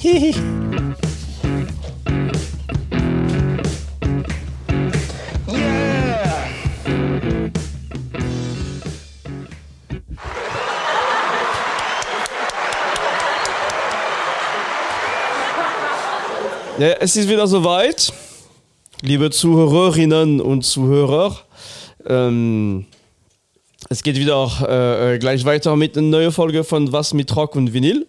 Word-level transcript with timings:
Hihi. 0.00 0.34
Ja, 16.78 16.90
es 17.00 17.16
ist 17.16 17.28
wieder 17.28 17.48
soweit, 17.48 18.12
liebe 19.02 19.32
Zuhörerinnen 19.32 20.40
und 20.40 20.62
Zuhörer. 20.62 21.36
Ähm, 22.06 22.86
es 23.88 24.04
geht 24.04 24.14
wieder 24.14 24.48
äh, 24.68 25.16
äh, 25.16 25.18
gleich 25.18 25.44
weiter 25.44 25.74
mit 25.74 25.98
einer 25.98 26.06
neuen 26.06 26.30
Folge 26.30 26.62
von 26.62 26.92
Was 26.92 27.14
mit 27.14 27.34
Rock 27.34 27.56
und 27.56 27.72
Vinyl. 27.72 28.06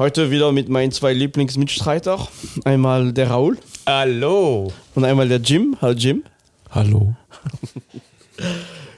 Heute 0.00 0.30
wieder 0.30 0.50
mit 0.50 0.70
meinen 0.70 0.92
zwei 0.92 1.12
Lieblingsmitstreiter. 1.12 2.26
Einmal 2.64 3.12
der 3.12 3.28
Raul 3.28 3.58
Hallo. 3.86 4.72
und 4.94 5.04
einmal 5.04 5.28
der 5.28 5.40
Jim. 5.40 5.76
Hallo 5.82 5.92
Jim. 5.92 6.22
Hallo. 6.70 7.14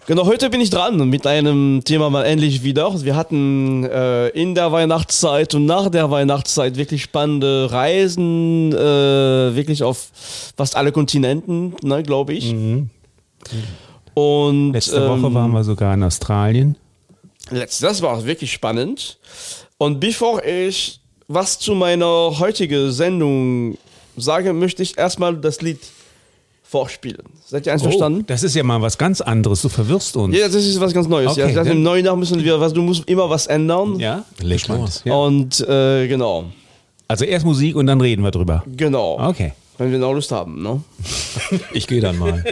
Genau, 0.07 0.27
heute 0.27 0.51
bin 0.51 0.61
ich 0.61 0.71
dran 0.71 1.09
mit 1.09 1.29
einem 1.29 1.83
Thema 1.85 2.11
mal 2.11 2.25
endlich 2.25 2.65
wieder. 2.65 3.05
Wir 3.05 3.15
hatten 3.15 3.85
äh, 3.85 4.29
in 4.29 4.55
der 4.57 4.73
Weihnachtszeit 4.73 5.55
und 5.55 5.65
nach 5.65 5.91
der 5.91 6.11
Weihnachtszeit 6.11 6.77
wirklich 6.77 7.05
spannende 7.05 7.69
Reisen, 7.71 8.73
äh, 8.73 8.77
wirklich 9.55 9.85
auf 9.85 10.11
fast 10.57 10.77
alle 10.77 10.91
Kontinenten, 10.91 11.75
ne, 11.83 12.03
glaube 12.03 12.33
ich. 12.35 12.53
Und 14.15 14.73
Letzte 14.73 15.09
Woche 15.09 15.27
ähm, 15.27 15.35
waren 15.35 15.53
wir 15.53 15.63
sogar 15.63 15.95
in 15.95 16.03
Australien. 16.03 16.77
Letzt, 17.51 17.83
das 17.83 18.03
war 18.03 18.25
wirklich 18.25 18.53
spannend. 18.53 19.19
Und 19.83 19.99
bevor 19.99 20.45
ich 20.45 21.01
was 21.27 21.59
zu 21.59 21.75
meiner 21.75 22.39
heutigen 22.39 22.93
Sendung 22.93 23.77
sage, 24.17 24.53
möchte 24.53 24.83
ich 24.83 24.97
erstmal 24.97 25.37
das 25.37 25.61
Lied 25.61 25.81
vorspielen. 26.63 27.25
Seid 27.45 27.67
ihr 27.67 27.73
einverstanden? 27.73 28.21
Oh, 28.23 28.25
das 28.29 28.43
ist 28.45 28.55
ja 28.55 28.63
mal 28.63 28.81
was 28.81 28.97
ganz 28.97 29.21
anderes. 29.21 29.61
Du 29.63 29.69
verwirrst 29.69 30.17
uns. 30.17 30.37
Ja, 30.37 30.47
das 30.47 30.55
ist 30.65 30.79
was 30.81 30.93
ganz 30.95 31.09
Neues. 31.09 31.35
ja, 31.37 31.47
Okay, 31.47 31.55
dann- 31.55 31.67
im 31.67 31.83
neuen 31.83 32.05
Jahr 32.05 32.17
müssen 32.17 32.43
wir 32.45 32.61
was, 32.61 32.73
du 32.73 32.81
musst 32.83 33.09
immer 33.09 33.29
was 33.29 33.47
ändern. 33.49 33.99
Ja? 33.99 34.25
Leg 34.41 34.69
los. 34.69 35.03
Ja. 35.05 35.15
Und 35.15 35.61
äh, 35.69 36.07
genau, 36.07 36.45
Also 37.09 37.25
erst 37.25 37.45
Musik 37.45 37.75
und 37.75 37.87
dann 37.87 38.01
reden 38.01 38.23
wir 38.23 38.31
drüber. 38.31 38.63
genau. 38.77 39.19
Okay. 39.31 39.53
Wenn 39.79 39.91
wir 39.91 39.99
noch 39.99 40.13
Lust 40.13 40.31
haben, 40.31 40.63
ne? 40.63 40.81
Ich 41.73 41.87
gehe 41.89 42.01
dann 42.01 42.19
mal. 42.19 42.45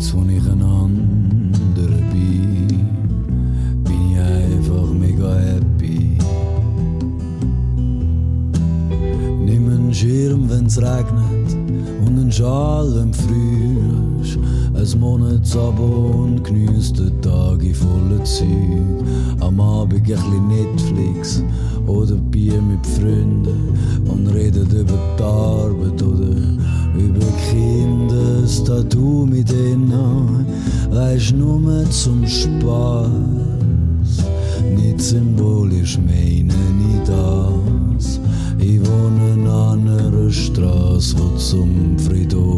Jetzt, 0.00 0.14
wo 0.14 0.22
ich 0.22 0.42
ein 0.50 0.62
anderer 0.62 2.00
bin, 2.10 2.88
ich 3.84 4.18
einfach 4.18 4.94
mega 4.94 5.34
happy. 5.34 6.16
Nimm 9.44 9.68
einen 9.68 9.92
Schirm, 9.92 10.48
wenn's 10.48 10.78
regnet 10.78 11.52
und 12.00 12.18
einen 12.18 12.32
Schal, 12.32 12.94
wenn 12.94 13.12
früh 13.12 14.22
ist. 14.22 14.38
Ein 14.72 15.00
Monatsabo 15.00 16.24
und 16.24 16.44
geniesst 16.44 16.98
den 16.98 17.20
Tag 17.20 17.62
in 17.62 17.74
voller 17.74 18.24
Zeit. 18.24 18.48
Am 19.40 19.60
Abend 19.60 19.94
ein 19.94 20.02
bisschen 20.02 20.48
Netflix 20.48 21.42
oder 21.86 22.14
Bier 22.14 22.60
mit 22.62 22.86
Freunden 22.86 23.76
und 24.08 24.28
redet 24.28 24.72
über 24.72 24.98
die 25.18 25.22
Arbeit 25.22 26.02
oder 26.02 26.36
über 26.96 27.26
Kinder, 27.50 28.42
das 28.42 28.62
Tattoo 28.64 29.26
mit 29.26 29.50
ihnen. 29.52 30.46
Weisst 30.90 31.34
nur 31.34 31.84
zum 31.90 32.26
Spaß, 32.26 33.10
nicht 34.76 35.00
symbolisch 35.00 35.98
meine 35.98 36.52
ich 36.52 37.00
das. 37.06 38.20
Ich 38.58 38.80
wohne 38.80 39.50
an 39.50 39.88
einer 39.88 40.30
Straße, 40.30 41.16
wo 41.18 41.36
zum 41.36 41.98
Friedhof 41.98 42.49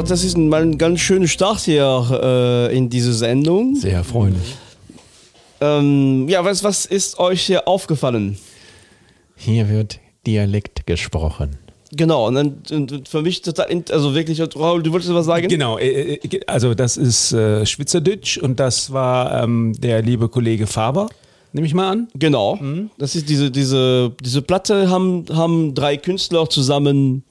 Dachte, 0.00 0.14
das 0.14 0.24
ist 0.24 0.38
mal 0.38 0.62
ein 0.62 0.78
ganz 0.78 1.00
schöner 1.00 1.28
Start 1.28 1.60
hier 1.60 2.70
äh, 2.70 2.74
in 2.74 2.88
diese 2.88 3.12
Sendung. 3.12 3.76
Sehr 3.76 3.96
erfreulich. 3.96 4.56
Ähm, 5.60 6.26
ja, 6.26 6.42
was, 6.42 6.64
was 6.64 6.86
ist 6.86 7.18
euch 7.18 7.42
hier 7.42 7.68
aufgefallen? 7.68 8.38
Hier 9.36 9.68
wird 9.68 10.00
Dialekt 10.26 10.86
gesprochen. 10.86 11.58
Genau, 11.92 12.28
und 12.28 12.34
dann 12.34 12.62
und 12.70 13.08
für 13.10 13.20
mich 13.20 13.42
total, 13.42 13.66
also 13.90 14.14
wirklich, 14.14 14.40
Raul, 14.40 14.82
du 14.82 14.90
wolltest 14.90 15.12
was 15.12 15.26
sagen? 15.26 15.48
Genau, 15.48 15.76
äh, 15.76 16.14
äh, 16.14 16.40
also 16.46 16.72
das 16.72 16.96
ist 16.96 17.32
äh, 17.32 17.66
Schwitzerdütsch 17.66 18.38
und 18.38 18.58
das 18.58 18.94
war 18.94 19.42
ähm, 19.42 19.74
der 19.78 20.00
liebe 20.00 20.30
Kollege 20.30 20.66
Faber, 20.66 21.10
nehme 21.52 21.66
ich 21.66 21.74
mal 21.74 21.90
an. 21.90 22.08
Genau. 22.14 22.58
Das 22.96 23.14
ist 23.14 23.28
diese, 23.28 23.50
diese, 23.50 24.12
diese 24.22 24.40
Platte 24.40 24.88
haben, 24.88 25.26
haben 25.30 25.74
drei 25.74 25.98
Künstler 25.98 26.48
zusammen 26.48 27.22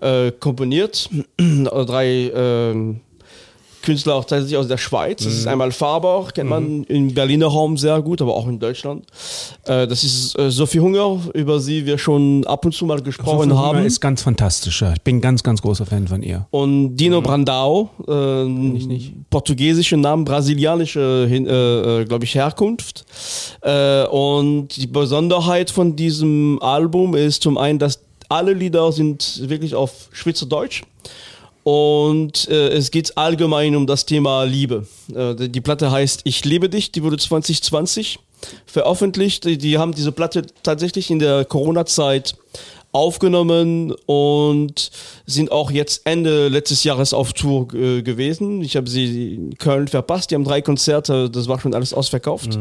äh, 0.00 0.32
komponiert. 0.32 1.08
Drei 1.38 2.30
ähm, 2.34 3.00
Künstler 3.82 4.14
auch 4.14 4.24
tatsächlich 4.24 4.56
aus 4.56 4.68
der 4.68 4.76
Schweiz. 4.76 5.24
Das 5.24 5.32
ist 5.32 5.46
einmal 5.46 5.72
Faber, 5.72 6.28
kennt 6.34 6.50
man 6.50 6.84
im 6.84 7.14
Berliner 7.14 7.46
Raum 7.46 7.76
sehr 7.76 8.00
gut, 8.02 8.20
aber 8.20 8.34
auch 8.34 8.46
in 8.46 8.58
Deutschland. 8.58 9.06
Äh, 9.64 9.86
das 9.86 10.04
ist 10.04 10.38
äh, 10.38 10.50
Sophie 10.50 10.80
Hunger, 10.80 11.18
über 11.34 11.60
sie 11.60 11.86
wir 11.86 11.96
schon 11.98 12.46
ab 12.46 12.64
und 12.64 12.72
zu 12.72 12.84
mal 12.84 13.00
gesprochen 13.00 13.50
Sophie 13.50 13.58
haben. 13.58 13.78
Hunger 13.78 13.86
ist 13.86 14.00
ganz 14.00 14.22
fantastisch. 14.22 14.82
Ich 14.82 15.02
bin 15.02 15.20
ganz, 15.20 15.42
ganz 15.42 15.62
großer 15.62 15.86
Fan 15.86 16.08
von 16.08 16.22
ihr. 16.22 16.46
Und 16.50 16.96
Dino 16.96 17.22
Brandao, 17.22 17.90
äh, 18.06 19.00
portugiesische 19.30 19.96
Namen, 19.96 20.24
brasilianische, 20.24 21.28
äh, 21.30 22.04
glaube 22.04 22.24
ich, 22.24 22.34
Herkunft. 22.34 23.04
Äh, 23.62 24.04
und 24.06 24.76
die 24.76 24.86
Besonderheit 24.86 25.70
von 25.70 25.96
diesem 25.96 26.58
Album 26.60 27.14
ist 27.14 27.42
zum 27.42 27.56
einen, 27.56 27.78
dass 27.78 28.00
alle 28.30 28.52
Lieder 28.54 28.92
sind 28.92 29.48
wirklich 29.50 29.74
auf 29.74 30.08
Schweizerdeutsch. 30.12 30.82
Und 31.62 32.48
äh, 32.48 32.68
es 32.68 32.90
geht 32.90 33.18
allgemein 33.18 33.76
um 33.76 33.86
das 33.86 34.06
Thema 34.06 34.44
Liebe. 34.44 34.86
Äh, 35.14 35.34
die- 35.48 35.60
Platte 35.60 35.90
heißt 35.90 36.22
Ich 36.24 36.44
liebe 36.46 36.70
dich, 36.70 36.90
die 36.90 37.02
wurde 37.02 37.18
2020 37.18 38.18
veröffentlicht. 38.64 39.44
Die, 39.44 39.58
die 39.58 39.76
haben 39.76 39.92
diese 39.94 40.10
Platte 40.12 40.46
tatsächlich 40.62 41.10
in 41.10 41.18
der 41.18 41.44
Corona-Zeit 41.44 42.34
aufgenommen 42.92 43.92
und 44.06 44.90
sind 45.26 45.52
auch 45.52 45.70
jetzt 45.70 46.02
Ende 46.04 46.48
letztes 46.48 46.84
Jahres 46.84 47.14
auf 47.14 47.32
Tour 47.32 47.72
äh, 47.72 48.02
gewesen. 48.02 48.62
Ich 48.62 48.76
habe 48.76 48.88
sie 48.88 49.34
in 49.34 49.58
Köln 49.58 49.88
verpasst. 49.88 50.30
Die 50.30 50.34
haben 50.34 50.44
drei 50.44 50.60
Konzerte, 50.60 51.30
das 51.30 51.48
war 51.48 51.60
schon 51.60 51.74
alles 51.74 51.94
ausverkauft, 51.94 52.58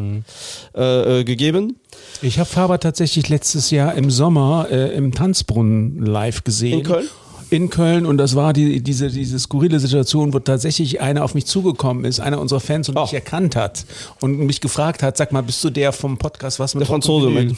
äh, 0.76 1.20
äh, 1.20 1.24
gegeben. 1.24 1.78
Ich 2.22 2.38
habe 2.40 2.50
Faber 2.50 2.80
tatsächlich 2.80 3.30
letztes 3.30 3.72
Jahr 3.72 3.96
im 3.96 4.12
Sommer 4.12 4.68
äh, 4.70 4.96
im 4.96 5.14
Tanzbrunnen 5.14 6.06
live 6.06 6.44
gesehen. 6.44 6.80
In 6.80 6.86
Köln? 6.86 7.08
In 7.52 7.70
Köln 7.70 8.06
und 8.06 8.18
das 8.18 8.36
war 8.36 8.54
die, 8.54 8.82
diese, 8.82 9.10
diese 9.10 9.40
skurrile 9.40 9.80
Situation, 9.80 10.34
wo 10.34 10.40
tatsächlich 10.40 11.02
einer 11.02 11.24
auf 11.24 11.34
mich 11.34 11.46
zugekommen 11.48 12.06
ist, 12.06 12.20
einer 12.20 12.40
unserer 12.40 12.60
Fans 12.60 12.90
und 12.90 12.98
Oh. 12.98 13.02
mich 13.02 13.14
erkannt 13.14 13.56
hat 13.56 13.86
und 14.22 14.38
mich 14.40 14.62
gefragt 14.62 15.02
hat, 15.02 15.18
sag 15.18 15.32
mal, 15.32 15.42
bist 15.42 15.64
du 15.64 15.70
der 15.70 15.92
vom 15.92 16.18
Podcast 16.18 16.60
was 16.60 16.76
mit 16.76 16.82
Der 16.82 16.88
Franzose, 16.88 17.28
Rock 17.28 17.56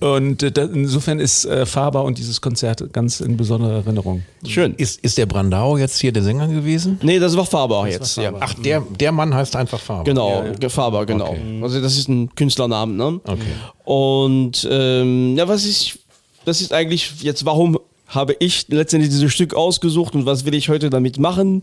und 0.00 0.42
äh, 0.42 0.50
da, 0.50 0.64
insofern 0.64 1.20
ist 1.20 1.44
äh, 1.44 1.64
Faber 1.66 2.02
und 2.04 2.18
dieses 2.18 2.40
Konzert 2.40 2.92
ganz 2.92 3.20
in 3.20 3.36
besonderer 3.36 3.84
Erinnerung. 3.84 4.22
Schön. 4.44 4.74
Ist, 4.76 5.00
ist 5.00 5.16
der 5.18 5.26
Brandau 5.26 5.76
jetzt 5.76 6.00
hier 6.00 6.12
der 6.12 6.22
Sänger 6.22 6.48
gewesen? 6.48 6.98
Nee, 7.02 7.18
das 7.18 7.36
war 7.36 7.46
Faber 7.46 7.86
jetzt. 7.88 8.14
Faber. 8.14 8.38
Ja. 8.38 8.40
Ach, 8.40 8.54
der, 8.54 8.80
der 8.80 9.12
Mann 9.12 9.32
heißt 9.34 9.54
einfach 9.54 9.80
Faber. 9.80 10.04
Genau, 10.04 10.44
Faber, 10.68 11.06
genau. 11.06 11.30
Okay. 11.30 11.60
Also 11.62 11.80
das 11.80 11.96
ist 11.96 12.08
ein 12.08 12.34
Künstlernamen. 12.34 12.96
Ne? 12.96 13.20
Okay. 13.24 13.42
Und 13.84 14.66
ähm, 14.70 15.36
ja, 15.36 15.46
was 15.46 15.64
ich, 15.66 15.98
das 16.44 16.60
ist 16.60 16.72
eigentlich 16.72 17.22
jetzt, 17.22 17.44
warum 17.44 17.78
habe 18.06 18.36
ich 18.38 18.66
letztendlich 18.68 19.10
dieses 19.10 19.32
Stück 19.32 19.54
ausgesucht 19.54 20.14
und 20.14 20.26
was 20.26 20.44
will 20.44 20.54
ich 20.54 20.68
heute 20.68 20.90
damit 20.90 21.18
machen? 21.18 21.62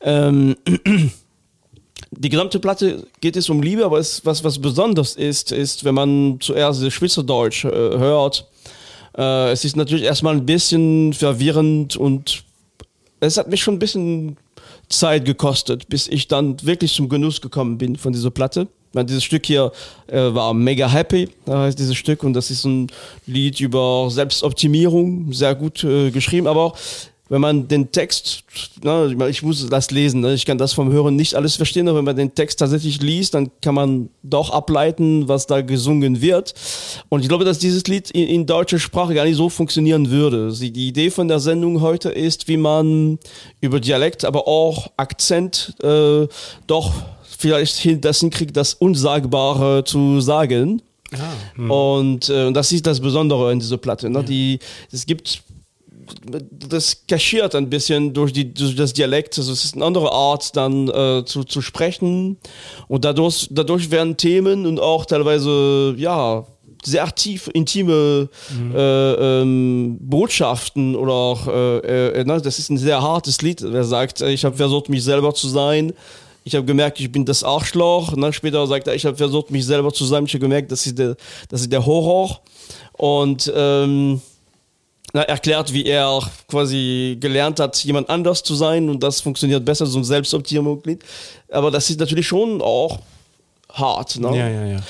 Ähm, 0.00 0.56
die 2.10 2.28
gesamte 2.28 2.60
Platte 2.60 3.06
geht 3.20 3.36
es 3.36 3.48
um 3.48 3.62
Liebe, 3.62 3.84
aber 3.84 3.98
es, 3.98 4.24
was, 4.24 4.44
was 4.44 4.58
besonders 4.58 5.16
ist, 5.16 5.52
ist, 5.52 5.84
wenn 5.84 5.94
man 5.94 6.38
zuerst 6.40 6.82
das 6.82 6.92
Schweizerdeutsch 6.92 7.64
äh, 7.64 7.70
hört, 7.70 8.48
äh, 9.16 9.50
es 9.50 9.64
ist 9.64 9.76
natürlich 9.76 10.04
erstmal 10.04 10.34
ein 10.34 10.46
bisschen 10.46 11.12
verwirrend 11.12 11.96
und 11.96 12.44
es 13.20 13.36
hat 13.36 13.48
mich 13.48 13.62
schon 13.62 13.74
ein 13.74 13.78
bisschen 13.78 14.36
Zeit 14.88 15.24
gekostet, 15.24 15.88
bis 15.88 16.08
ich 16.08 16.28
dann 16.28 16.56
wirklich 16.62 16.92
zum 16.92 17.08
Genuss 17.08 17.40
gekommen 17.40 17.78
bin 17.78 17.96
von 17.96 18.12
dieser 18.12 18.30
Platte. 18.30 18.68
Meine, 18.92 19.06
dieses 19.06 19.24
Stück 19.24 19.46
hier 19.46 19.72
äh, 20.06 20.18
war 20.18 20.52
mega 20.54 20.88
happy, 20.88 21.28
da 21.44 21.62
heißt 21.62 21.78
dieses 21.78 21.96
Stück, 21.96 22.22
und 22.24 22.34
das 22.34 22.50
ist 22.50 22.64
ein 22.64 22.88
Lied 23.26 23.60
über 23.60 24.08
Selbstoptimierung, 24.10 25.32
sehr 25.32 25.54
gut 25.54 25.82
äh, 25.84 26.10
geschrieben, 26.10 26.46
aber 26.46 26.62
auch 26.62 26.76
wenn 27.32 27.40
man 27.40 27.66
den 27.66 27.90
Text, 27.92 28.44
na, 28.82 29.06
ich 29.26 29.42
muss 29.42 29.66
das 29.66 29.90
lesen, 29.90 30.20
ne? 30.20 30.34
ich 30.34 30.44
kann 30.44 30.58
das 30.58 30.74
vom 30.74 30.92
Hören 30.92 31.16
nicht 31.16 31.34
alles 31.34 31.56
verstehen, 31.56 31.88
aber 31.88 31.96
wenn 31.96 32.04
man 32.04 32.14
den 32.14 32.34
Text 32.34 32.58
tatsächlich 32.58 33.00
liest, 33.00 33.32
dann 33.32 33.50
kann 33.62 33.74
man 33.74 34.10
doch 34.22 34.50
ableiten, 34.50 35.28
was 35.28 35.46
da 35.46 35.62
gesungen 35.62 36.20
wird. 36.20 36.52
Und 37.08 37.22
ich 37.22 37.28
glaube, 37.28 37.46
dass 37.46 37.58
dieses 37.58 37.86
Lied 37.86 38.10
in, 38.10 38.28
in 38.28 38.44
deutscher 38.44 38.78
Sprache 38.78 39.14
gar 39.14 39.24
nicht 39.24 39.36
so 39.36 39.48
funktionieren 39.48 40.10
würde. 40.10 40.52
Die 40.52 40.88
Idee 40.88 41.08
von 41.08 41.26
der 41.26 41.40
Sendung 41.40 41.80
heute 41.80 42.10
ist, 42.10 42.48
wie 42.48 42.58
man 42.58 43.18
über 43.62 43.80
Dialekt, 43.80 44.26
aber 44.26 44.46
auch 44.46 44.90
Akzent 44.98 45.74
äh, 45.82 46.26
doch 46.66 46.92
vielleicht 47.38 47.76
hin, 47.76 48.02
das 48.02 48.20
hinkriegt, 48.20 48.54
das 48.58 48.74
Unsagbare 48.74 49.84
zu 49.84 50.20
sagen. 50.20 50.82
Und 51.68 52.28
äh, 52.28 52.52
das 52.52 52.72
ist 52.72 52.86
das 52.86 53.00
Besondere 53.00 53.52
in 53.52 53.58
dieser 53.58 53.78
Platte. 53.78 54.10
Ne? 54.10 54.22
Die, 54.22 54.58
es 54.90 55.06
gibt 55.06 55.42
das 56.50 57.02
kaschiert 57.06 57.54
ein 57.54 57.68
bisschen 57.70 58.12
durch, 58.12 58.32
die, 58.32 58.52
durch 58.52 58.76
das 58.76 58.92
Dialekt. 58.92 59.38
Also 59.38 59.52
es 59.52 59.64
ist 59.64 59.74
eine 59.74 59.84
andere 59.84 60.12
Art, 60.12 60.56
dann 60.56 60.88
äh, 60.88 61.24
zu, 61.24 61.44
zu 61.44 61.60
sprechen. 61.60 62.38
Und 62.88 63.04
dadurch, 63.04 63.48
dadurch 63.50 63.90
werden 63.90 64.16
Themen 64.16 64.66
und 64.66 64.80
auch 64.80 65.04
teilweise, 65.04 65.94
ja, 65.96 66.46
sehr 66.84 67.14
tief 67.14 67.48
intime 67.52 68.28
äh, 68.74 69.12
ähm, 69.40 69.98
Botschaften 70.00 70.96
oder 70.96 71.12
auch, 71.12 71.46
äh, 71.46 72.08
äh, 72.08 72.24
ne, 72.24 72.40
das 72.40 72.58
ist 72.58 72.70
ein 72.70 72.78
sehr 72.78 73.00
hartes 73.00 73.40
Lied. 73.40 73.62
Wer 73.64 73.84
sagt, 73.84 74.20
äh, 74.20 74.30
ich 74.30 74.44
habe 74.44 74.56
versucht, 74.56 74.88
mich 74.88 75.04
selber 75.04 75.32
zu 75.34 75.48
sein. 75.48 75.92
Ich 76.44 76.56
habe 76.56 76.64
gemerkt, 76.64 76.98
ich 76.98 77.10
bin 77.12 77.24
das 77.24 77.44
Arschloch. 77.44 78.16
Ne? 78.16 78.32
Später 78.32 78.66
sagt 78.66 78.88
er, 78.88 78.94
ich 78.94 79.06
habe 79.06 79.16
versucht, 79.16 79.50
mich 79.52 79.64
selber 79.64 79.92
zu 79.92 80.04
sein. 80.04 80.24
Ich 80.26 80.34
habe 80.34 80.40
gemerkt, 80.40 80.72
das 80.72 80.84
ist 80.86 80.98
der, 80.98 81.16
das 81.48 81.60
ist 81.60 81.72
der 81.72 81.86
Horror. 81.86 82.40
Und 82.94 83.52
ähm, 83.54 84.20
na, 85.12 85.22
erklärt, 85.22 85.72
wie 85.72 85.84
er 85.84 86.22
quasi 86.48 87.16
gelernt 87.20 87.60
hat, 87.60 87.76
jemand 87.84 88.08
anders 88.08 88.42
zu 88.42 88.54
sein 88.54 88.88
und 88.88 89.02
das 89.02 89.20
funktioniert 89.20 89.64
besser, 89.64 89.86
so 89.86 89.98
ein 89.98 90.04
Selbstoptimierungslied. 90.04 91.02
Aber 91.50 91.70
das 91.70 91.90
ist 91.90 92.00
natürlich 92.00 92.26
schon 92.26 92.62
auch 92.62 93.00
hart. 93.72 94.18
Ne? 94.18 94.28
Ja, 94.36 94.48
ja, 94.48 94.64
ja. 94.66 94.80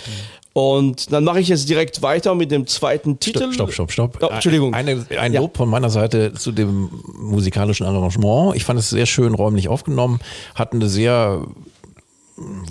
Und 0.52 1.10
dann 1.12 1.24
mache 1.24 1.40
ich 1.40 1.48
jetzt 1.48 1.69
direkt 1.69 2.02
weiter 2.02 2.34
mit 2.34 2.50
dem 2.50 2.66
zweiten 2.66 3.19
Titel. 3.19 3.52
Stopp, 3.52 3.72
stopp, 3.72 3.90
stopp. 3.90 4.19
Oh, 4.20 4.26
Entschuldigung. 4.26 4.74
Eine, 4.74 5.06
ein 5.19 5.32
Ja. 5.32 5.40
Lob 5.40 5.56
von 5.56 5.69
meiner 5.69 5.88
Seite 5.88 6.34
zu 6.34 6.52
dem 6.52 6.90
musikalischen 7.14 7.86
Arrangement. 7.86 8.54
Ich 8.54 8.64
fand 8.64 8.78
es 8.78 8.90
sehr 8.90 9.06
schön 9.06 9.34
räumlich 9.34 9.69
aufgenommen, 9.69 10.20
hat 10.54 10.72
eine 10.74 10.88
sehr 10.88 11.42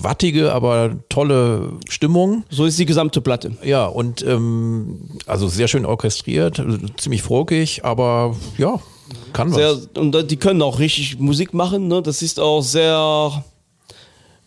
wattige, 0.02 0.54
aber 0.54 0.98
tolle 1.10 1.74
Stimmung. 1.90 2.44
So 2.50 2.66
ist 2.66 2.80
die 2.80 2.86
gesamte 2.86 3.22
Platte. 3.22 3.58
Ja, 3.64 3.86
und 3.86 4.24
ähm, 4.24 5.02
also 5.26 5.48
sehr 5.48 5.68
schön 5.68 5.86
orchestriert, 5.86 6.64
ziemlich 6.98 7.22
frokig, 7.22 7.84
aber 7.84 8.36
ja, 8.58 8.80
kann 9.34 9.52
was. 9.52 9.58
Sehr, 9.58 9.78
und 9.98 10.32
die 10.32 10.38
können 10.38 10.62
auch 10.62 10.80
richtig 10.80 11.20
Musik 11.20 11.54
machen. 11.54 11.88
Ne? 11.88 12.02
Das 12.02 12.22
ist 12.22 12.40
auch 12.40 12.62
sehr, 12.62 13.44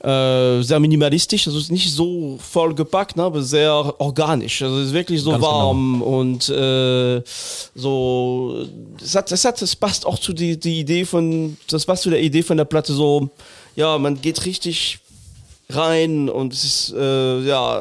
äh, 0.00 0.62
sehr 0.62 0.80
minimalistisch. 0.80 1.46
Also 1.46 1.58
es 1.58 1.64
ist 1.64 1.72
nicht 1.72 1.92
so 1.92 2.38
vollgepackt, 2.38 3.16
ne? 3.16 3.24
aber 3.24 3.42
sehr 3.42 3.72
organisch. 3.98 4.62
Also 4.62 4.78
es 4.78 4.88
ist 4.88 4.94
wirklich 4.94 5.22
so 5.22 5.30
Ganz 5.30 5.42
genau. 5.42 5.52
warm 5.52 6.02
und 6.02 6.48
äh, 6.48 7.22
so. 7.74 8.66
Es, 9.02 9.14
hat, 9.14 9.32
es, 9.32 9.44
hat, 9.44 9.60
es 9.62 9.76
passt 9.76 10.06
auch 10.06 10.18
zu 10.18 10.32
die, 10.32 10.58
die 10.58 10.80
Idee 10.80 11.04
von, 11.04 11.56
das 11.68 11.84
passt 11.84 12.02
zu 12.02 12.10
der 12.10 12.22
Idee 12.22 12.42
von 12.42 12.56
der 12.56 12.64
Platte 12.64 12.92
so. 12.92 13.30
Ja, 13.76 13.98
man 13.98 14.20
geht 14.20 14.44
richtig 14.46 15.00
rein 15.70 16.28
und 16.28 16.52
es 16.52 16.64
ist, 16.64 16.94
äh, 16.96 17.40
ja, 17.40 17.80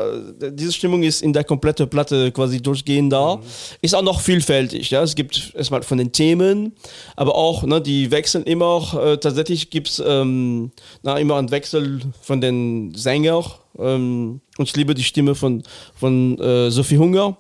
diese 0.51 0.71
Stimmung 0.71 1.03
ist 1.03 1.21
in 1.21 1.33
der 1.33 1.44
kompletten 1.44 1.89
Platte 1.89 2.31
quasi 2.31 2.62
durchgehend 2.62 3.12
da. 3.12 3.39
Ist 3.81 3.95
auch 3.95 4.01
noch 4.01 4.21
vielfältig, 4.21 4.91
ja. 4.91 5.03
Es 5.03 5.15
gibt 5.15 5.53
erstmal 5.56 5.83
von 5.83 5.97
den 5.97 6.12
Themen, 6.12 6.74
aber 7.15 7.35
auch, 7.35 7.63
ne, 7.63 7.81
die 7.81 8.12
wechseln 8.12 8.44
immer. 8.44 8.94
Äh, 9.03 9.18
tatsächlich 9.18 9.69
gibt's 9.69 10.01
ähm, 10.06 10.71
na, 11.01 11.18
immer 11.18 11.38
einen 11.38 11.51
Wechsel 11.51 12.01
von 12.21 12.41
den 12.41 12.94
Sängern. 12.95 13.44
Ähm, 13.77 14.41
und 14.57 14.69
ich 14.69 14.75
liebe 14.75 14.94
die 14.94 15.03
Stimme 15.03 15.35
von, 15.35 15.63
von 15.95 16.39
äh, 16.39 16.69
Sophie 16.69 16.97
Hunger. 16.97 17.38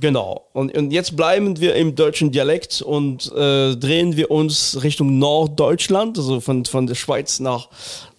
Genau. 0.00 0.46
Und, 0.52 0.76
und 0.76 0.92
jetzt 0.92 1.16
bleiben 1.16 1.58
wir 1.60 1.74
im 1.74 1.94
deutschen 1.94 2.30
Dialekt 2.30 2.82
und 2.82 3.32
äh, 3.32 3.74
drehen 3.74 4.16
wir 4.16 4.30
uns 4.30 4.78
Richtung 4.82 5.18
Norddeutschland, 5.18 6.18
also 6.18 6.40
von, 6.40 6.64
von 6.64 6.86
der 6.86 6.94
Schweiz 6.94 7.40
nach 7.40 7.68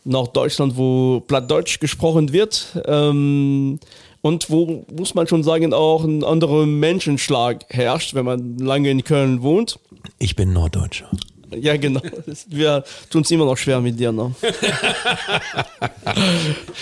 Norddeutschland, 0.03 0.77
wo 0.77 1.21
Plattdeutsch 1.21 1.79
gesprochen 1.79 2.33
wird. 2.33 2.81
Ähm, 2.85 3.79
und 4.21 4.49
wo, 4.49 4.85
muss 4.91 5.15
man 5.15 5.27
schon 5.27 5.43
sagen, 5.43 5.73
auch 5.73 6.03
ein 6.03 6.23
anderer 6.23 6.65
Menschenschlag 6.65 7.65
herrscht, 7.69 8.13
wenn 8.13 8.25
man 8.25 8.57
lange 8.57 8.89
in 8.89 9.03
Köln 9.03 9.41
wohnt. 9.41 9.79
Ich 10.17 10.35
bin 10.35 10.51
Norddeutscher. 10.51 11.09
Ja, 11.55 11.77
genau. 11.77 12.01
Wir 12.47 12.83
tun 13.09 13.23
es 13.23 13.31
immer 13.31 13.45
noch 13.45 13.57
schwer 13.57 13.81
mit 13.81 13.99
dir. 13.99 14.11
Ne? 14.11 14.33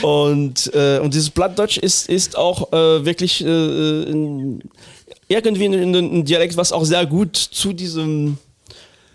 und, 0.01 0.71
äh, 0.73 0.99
und 0.99 1.13
dieses 1.13 1.29
Plattdeutsch 1.29 1.77
ist, 1.77 2.09
ist 2.09 2.37
auch 2.37 2.73
äh, 2.73 3.05
wirklich 3.05 3.43
äh, 3.43 3.47
ein, 3.47 4.61
irgendwie 5.27 5.65
ein, 5.65 5.95
ein 5.95 6.25
Dialekt, 6.25 6.57
was 6.57 6.71
auch 6.71 6.83
sehr 6.83 7.05
gut 7.05 7.37
zu 7.37 7.71
diesem 7.71 8.37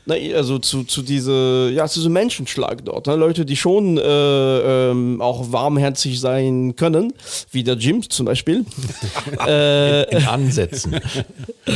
na, 0.05 0.15
also 0.35 0.59
zu, 0.59 0.83
zu 0.83 1.03
diese, 1.03 1.71
ja, 1.73 1.87
zu 1.87 2.01
diesem 2.01 2.13
Menschenschlag 2.13 2.85
dort. 2.85 3.07
Ne? 3.07 3.15
Leute, 3.15 3.45
die 3.45 3.57
schon 3.57 3.99
äh, 3.99 4.03
ähm, 4.91 5.21
auch 5.21 5.53
warmherzig 5.53 6.19
sein 6.19 6.75
können, 6.75 7.13
wie 7.53 7.63
der 7.63 7.77
Jim 7.77 8.09
zum 8.09 8.27
Beispiel. 8.27 8.65
äh, 9.47 10.17
In 10.17 10.27
Ansätzen. 10.27 10.97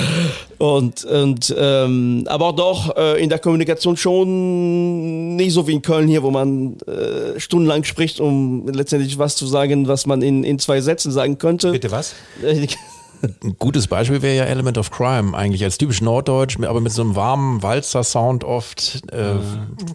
und, 0.59 1.05
und 1.05 1.55
ähm, 1.57 2.25
aber 2.27 2.53
doch 2.53 2.97
äh, 2.97 3.23
in 3.23 3.29
der 3.29 3.39
Kommunikation 3.39 3.97
schon 3.97 5.37
nicht 5.37 5.53
so 5.53 5.69
wie 5.69 5.73
in 5.73 5.83
Köln 5.83 6.09
hier, 6.09 6.25
wo 6.25 6.33
man 6.33 6.79
äh, 6.81 7.39
stundenlang 7.39 7.85
spricht, 7.85 8.19
um 8.19 8.67
letztendlich 8.69 9.19
was 9.19 9.37
zu 9.37 9.47
sagen, 9.47 9.87
was 9.87 10.07
man 10.07 10.23
in, 10.23 10.43
in 10.43 10.59
zwei 10.59 10.81
Sätzen 10.81 11.13
sagen 11.13 11.39
könnte. 11.39 11.71
Bitte 11.71 11.93
was? 11.93 12.15
Ein 13.23 13.57
gutes 13.59 13.87
Beispiel 13.87 14.23
wäre 14.23 14.37
ja 14.37 14.45
Element 14.45 14.79
of 14.79 14.91
Crime, 14.91 15.37
eigentlich 15.37 15.65
als 15.65 15.79
typisch 15.79 16.01
Norddeutsch, 16.01 16.59
aber 16.61 16.81
mit 16.81 16.93
so 16.93 17.03
einem 17.03 17.17
warmen 17.17 17.63
Walzer-Sound 17.63 18.45
oft 18.45 19.03
äh, 19.13 19.35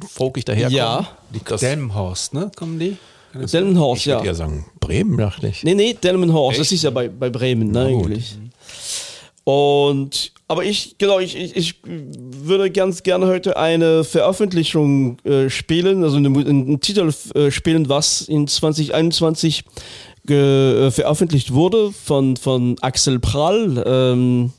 folkig 0.09 0.45
daherkommen. 0.45 0.75
Ja. 0.75 1.07
das, 1.45 1.61
Delmenhorst, 1.61 2.33
ne? 2.33 2.51
Kommen 2.55 2.79
die? 2.79 2.97
Delmenhorst, 3.33 4.01
ich 4.01 4.05
ja. 4.07 4.17
würde 4.17 4.27
eher 4.27 4.35
sagen 4.35 4.65
Bremen, 4.79 5.17
dachte 5.17 5.47
ich. 5.47 5.63
Nee, 5.63 5.73
nee, 5.73 5.93
Delmenhorst, 5.93 6.59
das 6.59 6.71
ist 6.71 6.83
ja 6.83 6.89
bei, 6.89 7.07
bei 7.07 7.29
Bremen, 7.29 7.71
ne, 7.71 7.91
gut. 7.91 8.11
Und, 9.43 10.33
aber 10.47 10.63
ich, 10.63 10.95
genau, 10.99 11.19
ich, 11.19 11.35
ich, 11.35 11.55
ich 11.55 11.75
würde 11.83 12.69
ganz 12.69 13.01
gerne 13.03 13.25
heute 13.27 13.57
eine 13.57 14.03
Veröffentlichung 14.03 15.17
äh, 15.23 15.49
spielen, 15.49 16.03
also 16.03 16.17
eine, 16.17 16.29
Mu- 16.29 16.45
einen 16.47 16.79
Titel 16.79 17.11
äh, 17.33 17.49
spielen, 17.49 17.89
was 17.89 18.21
in 18.21 18.47
2021 18.47 19.63
ge, 20.25 20.87
äh, 20.87 20.91
veröffentlicht 20.91 21.53
wurde 21.53 21.91
von, 21.91 22.37
von 22.37 22.75
Axel 22.81 23.19
Prall, 23.19 23.83
ähm, 23.85 24.51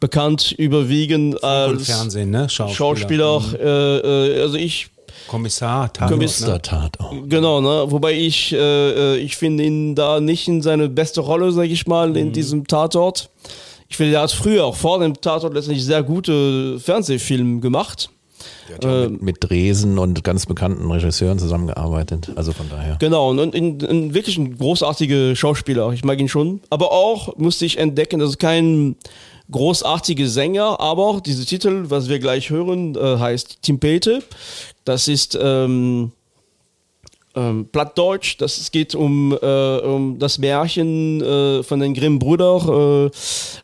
bekannt 0.00 0.52
überwiegend 0.58 1.42
als 1.44 1.86
Fernsehen, 1.86 2.30
ne? 2.30 2.48
Schauspieler. 2.48 3.40
Schauspieler. 3.40 3.42
Äh, 3.60 4.38
äh, 4.38 4.42
also 4.42 4.56
ich 4.56 4.88
Kommissar, 5.28 5.92
Tatort, 5.92 6.10
Kommissar. 6.12 6.48
ne? 6.48 6.52
Münstertat 6.54 7.00
auch. 7.00 7.14
Genau, 7.28 7.60
ne? 7.60 7.90
Wobei 7.90 8.12
ich, 8.14 8.52
äh, 8.52 8.56
äh, 8.58 9.16
ich 9.18 9.36
finde 9.36 9.64
ihn 9.64 9.94
da 9.94 10.20
nicht 10.20 10.46
in 10.48 10.62
seine 10.62 10.88
beste 10.88 11.20
Rolle, 11.20 11.50
sag 11.52 11.68
ich 11.68 11.86
mal, 11.86 12.16
in 12.16 12.32
diesem 12.32 12.66
Tatort. 12.66 13.30
Ich 13.88 13.96
finde, 13.96 14.14
er 14.14 14.22
hat 14.22 14.32
früher, 14.32 14.64
auch 14.64 14.76
vor 14.76 14.98
dem 14.98 15.20
Tatort, 15.20 15.54
letztendlich 15.54 15.84
sehr 15.84 16.02
gute 16.02 16.78
Fernsehfilme 16.80 17.60
gemacht. 17.60 18.10
Der 18.68 18.76
hat 18.76 18.84
ja 18.84 19.08
mit, 19.08 19.22
mit 19.22 19.36
Dresen 19.40 19.98
und 19.98 20.24
ganz 20.24 20.46
bekannten 20.46 20.90
Regisseuren 20.90 21.38
zusammengearbeitet. 21.38 22.32
Also 22.36 22.52
von 22.52 22.68
daher. 22.68 22.96
Genau, 22.98 23.30
und 23.30 23.54
in, 23.54 23.80
in 23.80 24.14
wirklich 24.14 24.38
ein 24.38 24.58
großartiger 24.58 25.36
Schauspieler. 25.36 25.90
Ich 25.92 26.04
mag 26.04 26.18
ihn 26.20 26.28
schon. 26.28 26.60
Aber 26.70 26.92
auch 26.92 27.36
musste 27.36 27.64
ich 27.64 27.78
entdecken, 27.78 28.18
das 28.18 28.30
ist 28.30 28.38
kein 28.38 28.96
großartiger 29.50 30.26
Sänger, 30.26 30.80
aber 30.80 31.20
dieser 31.24 31.44
Titel, 31.44 31.84
was 31.88 32.08
wir 32.08 32.18
gleich 32.18 32.50
hören, 32.50 32.96
äh, 32.96 33.18
heißt 33.18 33.62
Timpete. 33.62 34.22
Das 34.84 35.08
ist 35.08 35.38
ähm, 35.40 36.12
ähm, 37.36 37.68
Plattdeutsch. 37.70 38.36
Das, 38.38 38.58
es 38.58 38.70
geht 38.72 38.94
um, 38.94 39.32
äh, 39.40 39.78
um 39.78 40.18
das 40.18 40.38
Märchen 40.38 41.20
äh, 41.22 41.62
von 41.62 41.78
den 41.80 41.94
Grimm-Brüdern, 41.94 43.10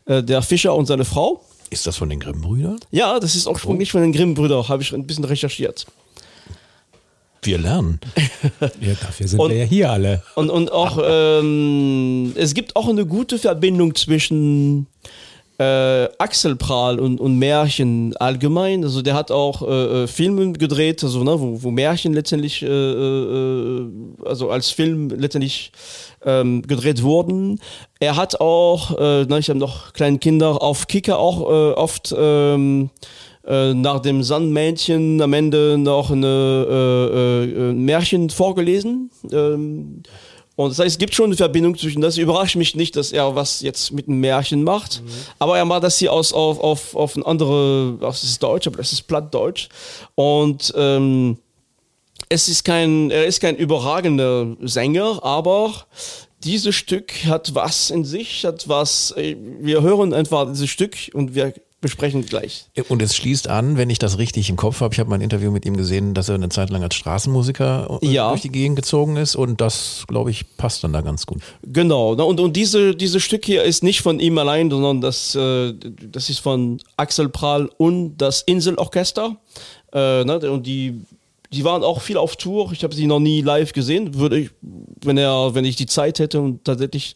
äh, 0.07 0.13
äh, 0.17 0.23
der 0.23 0.41
Fischer 0.41 0.73
und 0.75 0.85
seine 0.85 1.05
Frau. 1.05 1.43
Ist 1.69 1.87
das 1.87 1.97
von 1.97 2.09
den 2.09 2.19
Grimm-Brüdern? 2.19 2.79
Ja, 2.91 3.19
das 3.19 3.35
ist 3.35 3.47
ursprünglich 3.47 3.91
von 3.91 4.01
den 4.01 4.13
Grimm-Brüdern, 4.13 4.67
habe 4.69 4.83
ich 4.83 4.93
ein 4.93 5.05
bisschen 5.07 5.25
recherchiert. 5.25 5.85
Wir 7.41 7.57
lernen. 7.57 7.99
Ja, 8.79 8.93
dafür 9.01 9.27
sind 9.27 9.39
Und- 9.39 9.49
wir 9.51 9.57
ja 9.57 9.65
hier 9.65 9.91
alle. 9.91 10.23
Und, 10.35 10.49
und 10.49 10.71
auch, 10.71 10.97
ähm, 11.03 12.31
es 12.37 12.53
gibt 12.53 12.75
auch 12.75 12.87
eine 12.87 13.05
gute 13.05 13.37
Verbindung 13.39 13.95
zwischen 13.95 14.87
äh, 15.57 16.07
Axel 16.17 16.55
Prahl 16.55 16.99
und, 16.99 17.19
und 17.19 17.37
Märchen 17.37 18.15
allgemein. 18.17 18.83
Also 18.83 19.01
der 19.01 19.13
hat 19.13 19.31
auch 19.31 19.61
äh, 19.61 20.03
äh 20.03 20.07
Filme 20.07 20.53
gedreht, 20.53 21.03
also 21.03 21.23
ne, 21.23 21.39
wo, 21.39 21.61
wo 21.61 21.71
Märchen 21.71 22.13
letztendlich, 22.13 22.63
äh, 22.63 22.67
äh, 22.67 23.89
also 24.25 24.49
als 24.49 24.71
Film 24.71 25.09
letztendlich 25.09 25.71
ähm, 26.25 26.63
gedreht 26.63 27.03
wurden. 27.03 27.59
Er 27.99 28.15
hat 28.15 28.41
auch, 28.41 28.97
äh, 28.97 29.25
ne, 29.25 29.39
ich 29.39 29.49
habe 29.49 29.59
noch 29.59 29.93
kleine 29.93 30.17
Kinder 30.17 30.61
auf 30.61 30.87
Kicker 30.87 31.19
auch 31.19 31.41
oft 31.41 32.13
ähm, 32.17 32.89
äh, 33.45 33.73
nach 33.73 33.99
dem 33.99 34.23
Sandmännchen 34.23 35.21
am 35.21 35.33
Ende 35.33 35.77
noch 35.77 36.09
eine 36.09 37.71
ein 37.71 37.79
Märchen 37.85 38.29
vorgelesen. 38.29 39.11
Ähm, 39.31 40.03
und 40.55 40.69
das 40.69 40.79
heißt, 40.79 40.91
es 40.91 40.97
gibt 40.99 41.15
schon 41.15 41.25
eine 41.25 41.35
Verbindung 41.35 41.75
zwischen 41.77 42.01
das. 42.01 42.17
Überrascht 42.17 42.55
mich 42.55 42.75
nicht, 42.75 42.95
dass 42.95 43.11
er 43.11 43.35
was 43.35 43.61
jetzt 43.61 43.91
mit 43.91 44.07
einem 44.07 44.19
Märchen 44.19 44.63
macht. 44.63 45.01
Mhm. 45.01 45.09
Aber 45.39 45.57
er 45.57 45.65
macht 45.65 45.83
das 45.83 45.97
hier 45.97 46.13
aus, 46.13 46.31
auf, 46.31 46.59
auf, 46.59 46.95
auf 46.95 47.15
ein 47.15 47.23
andere, 47.23 47.97
das 47.99 48.23
ist 48.23 48.43
Deutsch, 48.43 48.67
aber 48.67 48.77
das 48.77 48.93
ist 48.93 49.03
Plattdeutsch. 49.03 49.69
Und 50.13 50.71
ähm, 50.77 51.37
es 52.29 52.47
ist 52.47 52.63
kein, 52.63 53.09
er 53.09 53.25
ist 53.25 53.39
kein 53.39 53.55
überragender 53.55 54.55
Sänger, 54.61 55.23
aber 55.23 55.73
dieses 56.43 56.75
Stück 56.75 57.11
hat 57.25 57.55
was 57.55 57.89
in 57.89 58.05
sich, 58.05 58.45
hat 58.45 58.67
was, 58.67 59.11
äh, 59.17 59.35
wir 59.59 59.81
hören 59.81 60.13
einfach 60.13 60.47
dieses 60.51 60.69
Stück 60.69 60.95
und 61.13 61.33
wir 61.33 61.53
besprechen 61.83 62.25
gleich. 62.25 62.65
Und 62.89 63.01
es 63.03 63.15
schließt 63.15 63.47
an, 63.47 63.77
wenn 63.77 63.91
ich 63.91 63.99
das 63.99 64.17
richtig 64.17 64.49
im 64.49 64.55
Kopf 64.55 64.81
habe, 64.81 64.93
ich 64.93 64.99
habe 64.99 65.11
mal 65.11 65.17
ein 65.17 65.21
Interview 65.21 65.51
mit 65.51 65.65
ihm 65.65 65.77
gesehen, 65.77 66.15
dass 66.15 66.29
er 66.29 66.35
eine 66.35 66.49
Zeit 66.49 66.71
lang 66.71 66.81
als 66.81 66.95
Straßenmusiker 66.95 67.99
äh, 68.01 68.07
ja. 68.07 68.29
durch 68.29 68.41
die 68.41 68.49
Gegend 68.49 68.77
gezogen 68.77 69.17
ist 69.17 69.35
und 69.35 69.61
das, 69.61 70.05
glaube 70.07 70.31
ich, 70.31 70.57
passt 70.57 70.83
dann 70.83 70.93
da 70.93 71.01
ganz 71.01 71.27
gut. 71.27 71.43
Genau, 71.61 72.13
und, 72.13 72.39
und 72.39 72.55
diese, 72.55 72.95
dieses 72.95 73.21
Stück 73.21 73.45
hier 73.45 73.63
ist 73.63 73.83
nicht 73.83 74.01
von 74.01 74.19
ihm 74.19 74.37
allein, 74.39 74.71
sondern 74.71 75.01
das, 75.01 75.35
äh, 75.35 75.73
das 76.01 76.29
ist 76.31 76.39
von 76.39 76.79
Axel 76.97 77.29
Prahl 77.29 77.69
und 77.77 78.17
das 78.17 78.41
Inselorchester. 78.41 79.37
Äh, 79.91 80.23
und 80.23 80.65
die 80.65 81.01
die 81.53 81.63
waren 81.63 81.83
auch 81.83 82.01
viel 82.01 82.17
auf 82.17 82.35
Tour. 82.35 82.71
Ich 82.71 82.83
habe 82.83 82.95
sie 82.95 83.05
noch 83.05 83.19
nie 83.19 83.41
live 83.41 83.73
gesehen. 83.73 84.15
Würde 84.15 84.39
ich, 84.39 84.49
wenn 84.61 85.17
er, 85.17 85.55
wenn 85.55 85.65
ich 85.65 85.75
die 85.75 85.85
Zeit 85.85 86.19
hätte 86.19 86.41
und 86.41 86.63
tatsächlich 86.65 87.13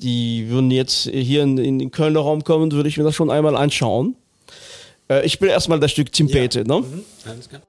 die 0.00 0.48
würden 0.48 0.70
jetzt 0.70 1.08
hier 1.10 1.42
in, 1.42 1.58
in 1.58 1.78
den 1.78 1.90
Kölner 1.90 2.20
Raum 2.20 2.44
kommen, 2.44 2.70
würde 2.72 2.88
ich 2.88 2.96
mir 2.96 3.04
das 3.04 3.14
schon 3.14 3.30
einmal 3.30 3.56
anschauen. 3.56 4.16
Äh, 5.08 5.24
ich 5.24 5.40
will 5.40 5.48
erstmal 5.48 5.80
das 5.80 5.90
Stück 5.90 6.12
Timpete, 6.12 6.60
ja. 6.60 6.64
ne? 6.64 6.80
Mhm. 6.80 7.04
Alles 7.24 7.48
klar. 7.48 7.62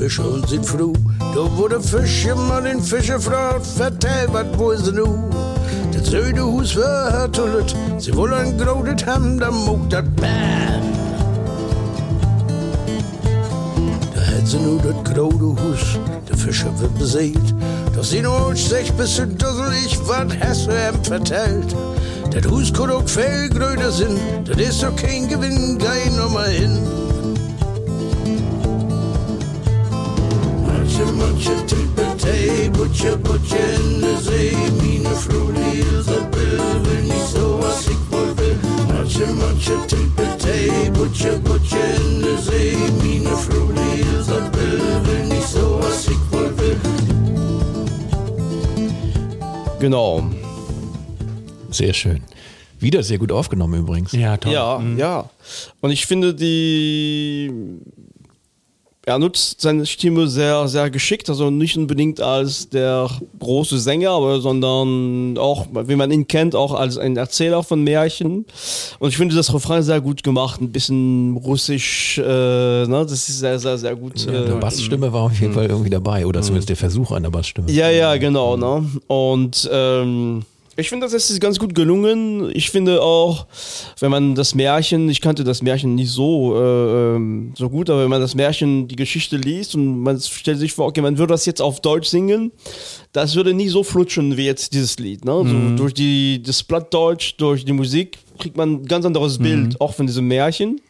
Fischer 0.00 0.32
und 0.32 0.48
sin 0.48 0.64
fru. 0.64 0.94
Da 1.18 1.56
wurde 1.58 1.78
Fischermann 1.78 2.64
den 2.64 2.80
Fischer 2.80 3.20
fragt, 3.20 3.66
vertell, 3.66 4.28
wat 4.32 4.58
wo 4.58 4.70
ist 4.70 4.90
nu? 4.90 5.28
Det 5.92 6.06
søde 6.06 6.40
hus 6.40 6.74
var 6.76 7.10
her 7.10 7.28
tullet, 7.32 7.76
se 7.98 8.12
hvordan 8.12 8.58
grådet 8.58 9.02
ham, 9.02 9.38
der 9.38 9.50
mog 9.50 9.90
dat 9.90 10.16
band. 10.16 10.94
Da 14.14 14.20
hat 14.20 14.48
sie 14.48 14.58
nu 14.58 14.78
dat 14.78 15.04
gråde 15.04 15.48
hus, 15.60 15.98
der 16.28 16.36
Fischer 16.38 16.72
wird 16.80 16.98
beseelt. 16.98 17.54
Doch 17.94 18.04
sie 18.04 18.22
nur 18.22 18.56
sech 18.56 18.92
bis 18.94 19.16
zu 19.16 19.26
dussel, 19.26 19.72
ich 19.84 19.98
wat 20.08 20.32
hast 20.40 20.66
du 20.66 20.70
ihm 20.70 21.04
vertellt. 21.04 21.76
Dat 22.30 22.46
Hus 22.50 22.72
kann 22.72 22.90
auch 22.90 23.08
viel 23.08 23.50
größer 23.50 23.92
sein, 23.92 24.16
das 24.46 24.56
ist 24.56 24.82
doch 24.82 24.96
kein 24.96 25.28
Gewinn, 25.28 25.76
geh 25.78 26.10
nochmal 26.16 26.48
hin. 26.48 26.78
Tippetei, 32.20 32.68
Butcher, 32.70 33.16
Butcher 33.16 33.74
in 33.76 34.02
der 34.02 34.16
See, 34.18 34.52
meine 34.76 35.14
Frau 35.16 35.48
Elisabeth, 35.48 36.60
wenn 36.84 37.06
ich 37.06 37.22
so 37.32 37.58
was 37.58 37.86
ich 37.86 38.12
wohl 38.12 38.36
will. 38.36 38.58
Manche, 38.88 39.26
manche 39.26 39.86
Tippetei, 39.86 40.90
Butcher, 40.90 41.38
Butcher 41.38 41.94
in 41.96 42.20
der 42.20 42.36
See, 42.36 42.76
meine 42.98 43.34
Frau 43.36 43.70
Elisabeth, 43.70 44.82
wenn 45.06 45.38
ich 45.38 45.46
so 45.46 45.80
was 45.80 46.08
ich 46.08 46.32
wohl 46.32 46.58
will. 46.58 46.76
Genau. 49.78 50.22
Sehr 51.70 51.94
schön. 51.94 52.22
Wieder 52.80 53.02
sehr 53.02 53.16
gut 53.16 53.32
aufgenommen 53.32 53.80
übrigens. 53.80 54.12
Ja, 54.12 54.36
toll. 54.36 54.52
Ja, 54.52 54.78
mhm. 54.78 54.98
ja. 54.98 55.30
Und 55.80 55.90
ich 55.90 56.04
finde 56.04 56.34
die 56.34 57.50
er 59.10 59.18
nutzt 59.18 59.60
seine 59.60 59.86
Stimme 59.86 60.28
sehr, 60.28 60.68
sehr 60.68 60.88
geschickt, 60.88 61.28
also 61.28 61.50
nicht 61.50 61.76
unbedingt 61.76 62.20
als 62.20 62.68
der 62.68 63.10
große 63.40 63.78
Sänger, 63.78 64.10
aber 64.10 64.40
sondern 64.40 65.36
auch, 65.36 65.66
wie 65.86 65.96
man 65.96 66.12
ihn 66.12 66.28
kennt, 66.28 66.54
auch 66.54 66.74
als 66.74 66.96
ein 66.96 67.16
Erzähler 67.16 67.64
von 67.64 67.82
Märchen. 67.82 68.46
Und 69.00 69.08
ich 69.08 69.16
finde 69.16 69.34
das 69.34 69.52
Refrain 69.52 69.82
sehr 69.82 70.00
gut 70.00 70.22
gemacht, 70.22 70.60
ein 70.60 70.70
bisschen 70.70 71.36
russisch, 71.36 72.18
äh, 72.18 72.22
ne? 72.22 73.04
das 73.08 73.28
ist 73.28 73.40
sehr, 73.40 73.58
sehr, 73.58 73.78
sehr 73.78 73.96
gut. 73.96 74.24
Ja, 74.26 74.44
die 74.44 74.52
äh, 74.52 74.60
Bassstimme 74.60 75.12
war 75.12 75.22
auf 75.22 75.40
jeden 75.40 75.54
Fall 75.54 75.66
irgendwie 75.66 75.90
dabei, 75.90 76.24
oder 76.24 76.40
zumindest 76.42 76.68
der 76.68 76.76
Versuch 76.76 77.10
einer 77.10 77.30
Bassstimme. 77.30 77.70
Ja, 77.70 77.90
ja, 77.90 78.16
genau. 78.16 78.56
Ne? 78.56 78.88
Und 79.08 79.68
ähm, 79.72 80.42
ich 80.76 80.88
finde, 80.88 81.08
das 81.08 81.30
ist 81.30 81.40
ganz 81.40 81.58
gut 81.58 81.74
gelungen. 81.74 82.50
Ich 82.54 82.70
finde 82.70 83.02
auch, 83.02 83.46
wenn 83.98 84.10
man 84.10 84.34
das 84.34 84.54
Märchen, 84.54 85.08
ich 85.08 85.20
kannte 85.20 85.44
das 85.44 85.62
Märchen 85.62 85.94
nicht 85.94 86.10
so, 86.10 86.56
äh, 86.56 87.16
ähm, 87.16 87.52
so 87.56 87.68
gut, 87.68 87.90
aber 87.90 88.02
wenn 88.02 88.10
man 88.10 88.20
das 88.20 88.34
Märchen, 88.34 88.88
die 88.88 88.96
Geschichte 88.96 89.36
liest 89.36 89.74
und 89.74 90.00
man 90.00 90.20
stellt 90.20 90.58
sich 90.58 90.72
vor, 90.72 90.86
okay, 90.86 91.00
man 91.00 91.18
würde 91.18 91.34
das 91.34 91.44
jetzt 91.46 91.60
auf 91.60 91.80
Deutsch 91.80 92.08
singen, 92.08 92.52
das 93.12 93.34
würde 93.34 93.52
nicht 93.52 93.70
so 93.70 93.82
flutschen 93.82 94.36
wie 94.36 94.44
jetzt 94.44 94.72
dieses 94.72 94.98
Lied. 94.98 95.24
Ne? 95.24 95.42
Mhm. 95.44 95.70
So 95.70 95.82
durch 95.82 95.94
die, 95.94 96.42
das 96.42 96.62
Plattdeutsch, 96.62 97.34
durch 97.36 97.64
die 97.64 97.72
Musik 97.72 98.18
kriegt 98.38 98.56
man 98.56 98.74
ein 98.74 98.86
ganz 98.86 99.04
anderes 99.04 99.38
mhm. 99.38 99.42
Bild, 99.42 99.80
auch 99.80 99.94
von 99.94 100.06
diesem 100.06 100.28
Märchen. 100.28 100.80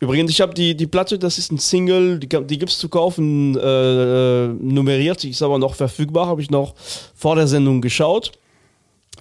Übrigens, 0.00 0.30
ich 0.30 0.40
habe 0.40 0.54
die, 0.54 0.74
die 0.74 0.86
Platte, 0.86 1.18
das 1.18 1.36
ist 1.36 1.52
ein 1.52 1.58
Single, 1.58 2.18
die, 2.18 2.26
die 2.26 2.58
gibt 2.58 2.72
es 2.72 2.78
zu 2.78 2.88
kaufen, 2.88 3.54
äh, 3.56 4.44
äh, 4.44 4.48
nummeriert, 4.48 5.22
die 5.22 5.30
ist 5.30 5.42
aber 5.42 5.58
noch 5.58 5.74
verfügbar, 5.74 6.26
habe 6.26 6.40
ich 6.40 6.50
noch 6.50 6.74
vor 7.14 7.36
der 7.36 7.46
Sendung 7.46 7.82
geschaut. 7.82 8.32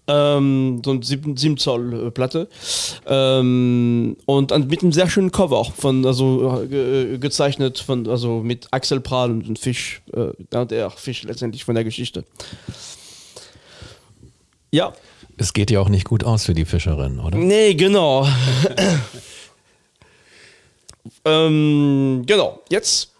Ähm, 0.10 0.82
so 0.84 0.92
eine 0.92 1.04
7, 1.04 1.38
7 1.38 1.58
Zoll 1.58 2.08
äh, 2.08 2.12
Platte. 2.12 2.50
Ähm, 3.06 4.18
und 4.26 4.52
an, 4.52 4.68
mit 4.68 4.82
einem 4.82 4.92
sehr 4.92 5.08
schönen 5.08 5.32
Cover 5.32 5.64
von, 5.66 6.04
also 6.04 6.64
äh, 6.64 7.20
gezeichnet 7.20 7.78
von, 7.78 8.08
also 8.10 8.42
mit 8.42 8.68
Axel 8.72 9.02
Prahl 9.02 9.30
und, 9.30 9.48
und 9.48 9.60
Fisch, 9.60 10.02
äh, 10.14 10.66
der 10.66 10.90
Fisch 10.90 11.24
letztendlich 11.24 11.64
von 11.64 11.76
der 11.76 11.84
Geschichte. 11.84 12.24
Ja. 14.72 14.94
Es 15.38 15.54
geht 15.54 15.70
ja 15.70 15.80
auch 15.80 15.90
nicht 15.90 16.06
gut 16.06 16.24
aus 16.24 16.46
für 16.46 16.56
die 16.56 16.66
Fischerin, 16.66 17.20
oder? 17.20 17.38
Nee, 17.38 17.76
genau. 17.76 18.28
ähm, 21.26 22.24
genau, 22.26 22.60
jetzt 22.70 23.14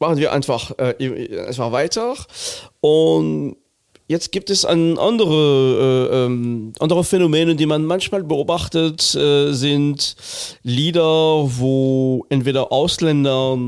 machen 0.00 0.16
wir 0.16 0.32
einfach, 0.32 0.72
äh, 0.78 1.46
einfach 1.46 1.70
weiter 1.70 2.14
und 2.80 3.56
Jetzt 4.08 4.32
gibt 4.32 4.48
es 4.48 4.64
ein 4.64 4.98
andere, 4.98 6.08
äh, 6.10 6.24
ähm, 6.24 6.72
andere 6.78 7.04
Phänomene, 7.04 7.54
die 7.54 7.66
man 7.66 7.84
manchmal 7.84 8.24
beobachtet, 8.24 9.14
äh, 9.14 9.52
sind 9.52 10.16
Lieder, 10.62 11.04
wo 11.04 12.24
entweder 12.30 12.72
Ausländer 12.72 13.58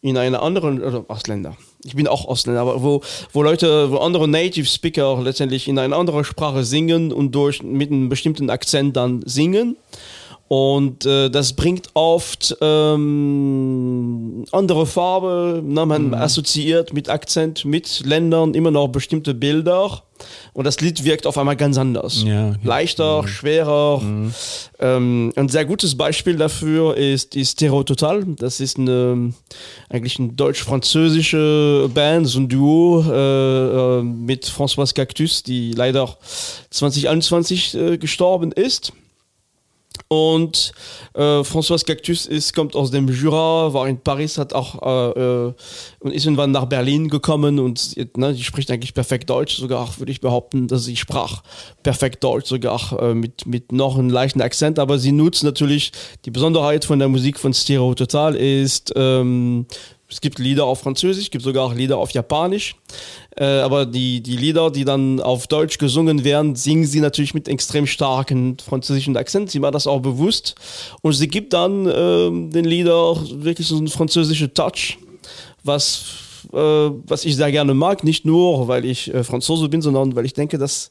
in 0.00 0.16
einer 0.16 0.42
anderen, 0.42 0.82
also 0.82 1.04
Ausländer, 1.08 1.58
ich 1.84 1.94
bin 1.94 2.08
auch 2.08 2.26
Ausländer, 2.26 2.62
aber 2.62 2.82
wo, 2.82 3.02
wo 3.34 3.42
Leute, 3.42 3.90
wo 3.90 3.98
andere 3.98 4.26
Native 4.26 4.64
Speaker 4.64 5.20
letztendlich 5.22 5.68
in 5.68 5.78
einer 5.78 5.96
anderen 5.96 6.24
Sprache 6.24 6.64
singen 6.64 7.12
und 7.12 7.34
durch 7.34 7.62
mit 7.62 7.90
einem 7.90 8.08
bestimmten 8.08 8.48
Akzent 8.48 8.96
dann 8.96 9.20
singen. 9.26 9.76
Und 10.48 11.04
äh, 11.06 11.28
das 11.28 11.54
bringt 11.54 11.88
oft 11.94 12.56
ähm, 12.60 14.44
andere 14.52 14.86
Farbe, 14.86 15.60
ne? 15.64 15.84
man 15.86 16.08
mhm. 16.08 16.14
assoziiert 16.14 16.92
mit 16.92 17.08
Akzent, 17.08 17.64
mit 17.64 18.06
Ländern 18.06 18.54
immer 18.54 18.70
noch 18.70 18.86
bestimmte 18.88 19.34
Bilder. 19.34 20.02
Und 20.52 20.64
das 20.64 20.80
Lied 20.80 21.04
wirkt 21.04 21.26
auf 21.26 21.36
einmal 21.36 21.56
ganz 21.56 21.76
anders. 21.78 22.22
Ja, 22.24 22.50
okay. 22.50 22.58
Leichter, 22.62 23.22
mhm. 23.22 23.26
schwerer. 23.26 24.00
Mhm. 24.00 24.34
Ähm, 24.78 25.32
ein 25.34 25.48
sehr 25.48 25.64
gutes 25.64 25.96
Beispiel 25.96 26.36
dafür 26.36 26.96
ist 26.96 27.34
die 27.34 27.44
Stereo 27.44 27.82
Total. 27.82 28.24
Das 28.24 28.60
ist 28.60 28.78
eine, 28.78 29.34
eigentlich 29.90 30.18
eine 30.20 30.28
deutsch-französische 30.28 31.90
Band, 31.92 32.28
so 32.28 32.38
ein 32.38 32.48
Duo 32.48 33.04
äh, 33.06 33.98
äh 33.98 34.02
mit 34.02 34.46
François 34.46 34.94
Cactus, 34.94 35.42
die 35.42 35.72
leider 35.72 36.16
2021 36.70 37.74
äh, 37.74 37.98
gestorben 37.98 38.52
ist. 38.52 38.92
Und 40.08 40.72
äh, 41.14 41.40
François 41.40 41.84
Cactus 41.84 42.26
ist, 42.26 42.54
kommt 42.54 42.76
aus 42.76 42.92
dem 42.92 43.08
Jura, 43.08 43.72
war 43.72 43.88
in 43.88 43.98
Paris, 43.98 44.38
hat 44.38 44.52
auch 44.52 44.80
äh, 44.82 45.20
äh, 45.20 45.52
und 45.98 46.12
ist 46.12 46.26
irgendwann 46.26 46.52
nach 46.52 46.66
Berlin 46.66 47.08
gekommen 47.08 47.58
und 47.58 47.96
ne, 48.16 48.32
die 48.32 48.44
spricht 48.44 48.70
eigentlich 48.70 48.94
perfekt 48.94 49.28
Deutsch, 49.28 49.56
sogar 49.56 49.88
würde 49.98 50.12
ich 50.12 50.20
behaupten, 50.20 50.68
dass 50.68 50.84
sie 50.84 50.94
sprach 50.94 51.42
perfekt 51.82 52.22
Deutsch, 52.22 52.48
sogar 52.48 53.02
äh, 53.02 53.14
mit, 53.14 53.46
mit 53.46 53.72
noch 53.72 53.98
einem 53.98 54.10
leichten 54.10 54.42
Akzent, 54.42 54.78
aber 54.78 55.00
sie 55.00 55.10
nutzt 55.10 55.42
natürlich 55.42 55.90
die 56.24 56.30
Besonderheit 56.30 56.84
von 56.84 57.00
der 57.00 57.08
Musik 57.08 57.40
von 57.40 57.52
Stereo 57.52 57.94
Total 57.94 58.36
ist, 58.36 58.92
ähm, 58.94 59.66
es 60.08 60.20
gibt 60.20 60.38
Lieder 60.38 60.64
auf 60.64 60.80
Französisch, 60.80 61.24
es 61.24 61.30
gibt 61.30 61.44
sogar 61.44 61.64
auch 61.64 61.74
Lieder 61.74 61.98
auf 61.98 62.10
Japanisch. 62.12 62.76
Äh, 63.36 63.44
aber 63.44 63.86
die, 63.86 64.22
die 64.22 64.36
Lieder, 64.36 64.70
die 64.70 64.84
dann 64.84 65.20
auf 65.20 65.48
Deutsch 65.48 65.78
gesungen 65.78 66.22
werden, 66.22 66.54
singen 66.54 66.86
sie 66.86 67.00
natürlich 67.00 67.34
mit 67.34 67.48
extrem 67.48 67.86
starken 67.86 68.56
französischen 68.58 69.16
Akzent. 69.16 69.50
Sie 69.50 69.60
war 69.62 69.72
das 69.72 69.86
auch 69.86 70.00
bewusst. 70.00 70.54
Und 71.02 71.12
sie 71.12 71.26
gibt 71.26 71.52
dann 71.52 71.86
äh, 71.86 72.50
den 72.50 72.64
Lieder 72.64 73.16
wirklich 73.42 73.66
so 73.66 73.76
einen 73.76 73.88
französischen 73.88 74.54
Touch, 74.54 74.96
was, 75.64 76.04
äh, 76.52 76.56
was 76.56 77.24
ich 77.24 77.34
sehr 77.34 77.50
gerne 77.50 77.74
mag. 77.74 78.04
Nicht 78.04 78.24
nur, 78.24 78.68
weil 78.68 78.84
ich 78.84 79.12
äh, 79.12 79.24
Franzose 79.24 79.68
bin, 79.68 79.82
sondern 79.82 80.14
weil 80.14 80.24
ich 80.24 80.34
denke, 80.34 80.56
dass 80.56 80.88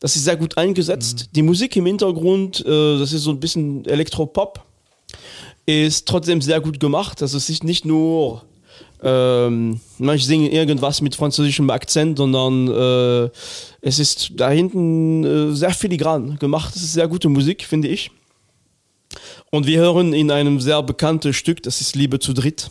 das 0.00 0.16
ist 0.16 0.24
sehr 0.24 0.36
gut 0.36 0.58
eingesetzt. 0.58 1.28
Mhm. 1.28 1.32
Die 1.36 1.42
Musik 1.42 1.76
im 1.76 1.86
Hintergrund, 1.86 2.66
äh, 2.66 2.98
das 2.98 3.12
ist 3.12 3.22
so 3.22 3.30
ein 3.30 3.38
bisschen 3.38 3.84
Elektropop, 3.84 4.60
ist 5.66 6.08
trotzdem 6.08 6.40
sehr 6.42 6.60
gut 6.60 6.80
gemacht. 6.80 7.22
Also 7.22 7.36
es 7.36 7.48
ist 7.48 7.62
nicht 7.62 7.84
nur 7.84 8.42
ähm, 9.02 9.80
ich 9.98 10.26
singe 10.26 10.50
irgendwas 10.50 11.00
mit 11.00 11.14
französischem 11.14 11.68
Akzent, 11.70 12.18
sondern 12.18 12.68
äh, 12.68 13.30
es 13.80 13.98
ist 13.98 14.32
da 14.36 14.50
hinten 14.50 15.24
äh, 15.24 15.54
sehr 15.54 15.70
filigran 15.70 16.38
gemacht. 16.38 16.74
Es 16.74 16.82
ist 16.82 16.92
sehr 16.94 17.08
gute 17.08 17.28
Musik, 17.28 17.64
finde 17.64 17.88
ich. 17.88 18.10
Und 19.50 19.66
wir 19.66 19.78
hören 19.78 20.12
in 20.12 20.30
einem 20.30 20.60
sehr 20.60 20.82
bekannten 20.82 21.32
Stück, 21.32 21.62
das 21.62 21.80
ist 21.80 21.94
Liebe 21.94 22.18
zu 22.18 22.32
dritt, 22.32 22.70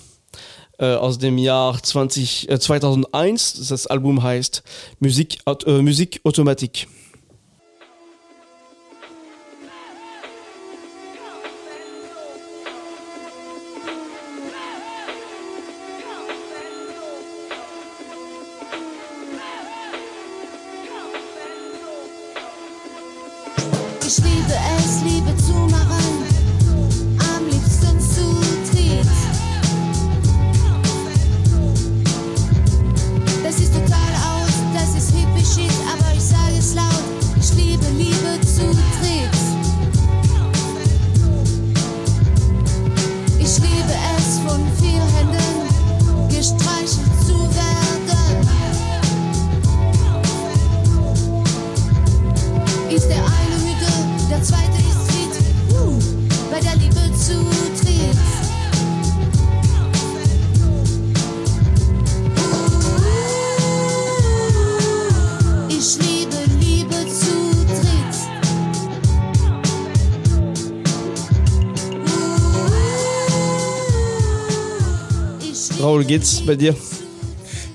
äh, 0.78 0.96
aus 0.96 1.18
dem 1.18 1.38
Jahr 1.38 1.82
20, 1.82 2.50
2001. 2.60 3.68
Das 3.70 3.88
Album 3.88 4.22
heißt 4.22 4.64
Musik, 5.00 5.40
äh, 5.46 5.82
Musik 5.82 6.20
Automatik. 6.24 6.88
Raul, 75.96 76.04
geht's 76.04 76.46
bei 76.46 76.58
dir? 76.58 76.76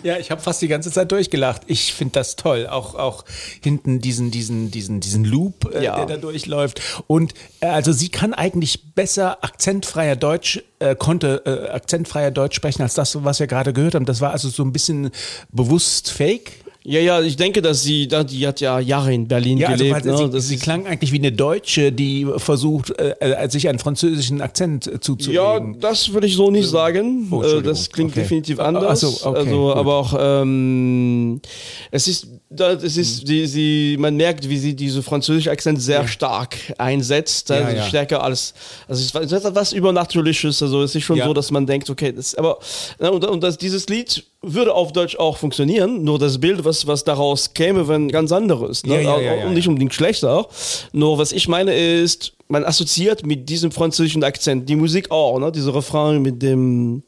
Ja, 0.02 0.18
ich 0.18 0.30
habe 0.30 0.42
fast 0.42 0.60
die 0.60 0.68
ganze 0.68 0.92
Zeit 0.92 1.10
durchgelacht. 1.10 1.62
Ich 1.68 1.94
finde 1.94 2.12
das 2.12 2.36
toll. 2.36 2.66
Auch, 2.66 2.94
auch 2.94 3.24
hinten 3.62 4.02
diesen, 4.02 4.30
diesen, 4.30 4.70
diesen, 4.70 5.00
diesen 5.00 5.24
Loop, 5.24 5.74
äh, 5.74 5.82
ja. 5.82 5.96
der 5.96 6.04
da 6.04 6.16
durchläuft. 6.18 6.82
Und 7.06 7.32
äh, 7.60 7.68
also 7.68 7.92
sie 7.92 8.10
kann 8.10 8.34
eigentlich 8.34 8.94
besser 8.94 9.42
akzentfreier 9.42 10.16
Deutsch, 10.16 10.62
äh, 10.80 10.94
konnte 10.94 11.42
äh, 11.46 11.70
akzentfreier 11.70 12.30
Deutsch 12.30 12.56
sprechen 12.56 12.82
als 12.82 12.92
das, 12.92 13.24
was 13.24 13.40
wir 13.40 13.46
gerade 13.46 13.72
gehört 13.72 13.94
haben. 13.94 14.04
Das 14.04 14.20
war 14.20 14.32
also 14.32 14.50
so 14.50 14.64
ein 14.64 14.72
bisschen 14.72 15.12
bewusst 15.50 16.10
fake. 16.10 16.52
Ja, 16.82 16.98
ja, 16.98 17.20
ich 17.20 17.36
denke, 17.36 17.60
dass 17.60 17.82
sie, 17.82 18.08
die 18.08 18.46
hat 18.46 18.60
ja 18.60 18.80
Jahre 18.80 19.12
in 19.12 19.28
Berlin 19.28 19.58
ja, 19.58 19.68
also 19.68 19.84
gelebt. 19.84 20.06
Also, 20.06 20.28
ne? 20.28 20.40
sie, 20.40 20.48
sie 20.48 20.56
klang 20.56 20.86
eigentlich 20.86 21.12
wie 21.12 21.18
eine 21.18 21.30
Deutsche, 21.30 21.92
die 21.92 22.26
versucht, 22.38 22.98
äh, 22.98 23.14
äh 23.20 23.50
sich 23.50 23.68
einen 23.68 23.78
französischen 23.78 24.40
Akzent 24.40 24.90
zuzulegen. 25.04 25.74
Ja, 25.74 25.78
das 25.78 26.14
würde 26.14 26.26
ich 26.26 26.36
so 26.36 26.50
nicht 26.50 26.70
sagen. 26.70 27.28
Oh, 27.30 27.42
äh, 27.42 27.60
das 27.60 27.90
klingt 27.90 28.12
okay. 28.12 28.22
definitiv 28.22 28.60
anders. 28.60 29.04
Ach 29.04 29.08
so, 29.10 29.28
okay, 29.28 29.38
also, 29.40 29.74
aber 29.74 29.94
auch, 29.94 30.16
ähm, 30.18 31.42
es 31.90 32.08
ist, 32.08 32.28
es 32.48 32.96
ist, 32.96 33.28
die, 33.28 33.46
sie, 33.46 33.96
man 33.98 34.16
merkt, 34.16 34.48
wie 34.48 34.56
sie 34.56 34.74
diese 34.74 35.02
französische 35.02 35.50
Akzent 35.50 35.82
sehr 35.82 36.00
ja. 36.00 36.08
stark 36.08 36.56
einsetzt, 36.78 37.50
also 37.50 37.76
ja, 37.76 37.82
stärker 37.84 38.22
als, 38.22 38.54
also 38.88 39.18
es 39.20 39.32
ist 39.32 39.44
etwas 39.44 39.74
Übernatürliches. 39.74 40.62
Also 40.62 40.82
es 40.82 40.94
ist 40.94 41.04
schon 41.04 41.20
so, 41.20 41.34
dass 41.34 41.50
man 41.50 41.66
denkt, 41.66 41.90
okay, 41.90 42.10
das, 42.10 42.34
aber 42.34 42.58
und, 42.98 43.22
und 43.26 43.42
das, 43.42 43.58
dieses 43.58 43.86
Lied 43.90 44.24
würde 44.42 44.74
auf 44.74 44.92
Deutsch 44.92 45.16
auch 45.16 45.36
funktionieren, 45.36 46.02
nur 46.02 46.18
das 46.18 46.40
Bild, 46.40 46.64
was, 46.64 46.86
was 46.86 47.04
daraus 47.04 47.52
käme, 47.52 47.88
wenn 47.88 48.08
ganz 48.08 48.32
anderes. 48.32 48.84
Ne? 48.86 49.02
Ja, 49.02 49.20
ja, 49.20 49.34
ja, 49.34 49.46
und 49.46 49.54
nicht 49.54 49.68
unbedingt 49.68 49.92
schlechter. 49.92 50.46
Nur 50.92 51.18
was 51.18 51.32
ich 51.32 51.46
meine 51.46 51.74
ist, 51.74 52.32
man 52.48 52.64
assoziiert 52.64 53.24
mit 53.24 53.48
diesem 53.48 53.70
französischen 53.70 54.24
Akzent 54.24 54.68
die 54.68 54.76
Musik 54.76 55.10
auch, 55.10 55.38
ne? 55.38 55.52
Diese 55.52 55.74
Refrain 55.74 56.20
mit 56.22 56.42
dem, 56.42 57.02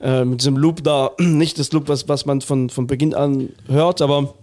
äh, 0.00 0.24
mit 0.24 0.40
diesem 0.40 0.56
Loop 0.56 0.84
da, 0.84 1.12
nicht 1.18 1.58
das 1.58 1.72
Loop, 1.72 1.88
was, 1.88 2.08
was 2.08 2.26
man 2.26 2.42
von, 2.42 2.68
von 2.70 2.86
Beginn 2.86 3.14
an 3.14 3.48
hört, 3.66 4.02
aber 4.02 4.34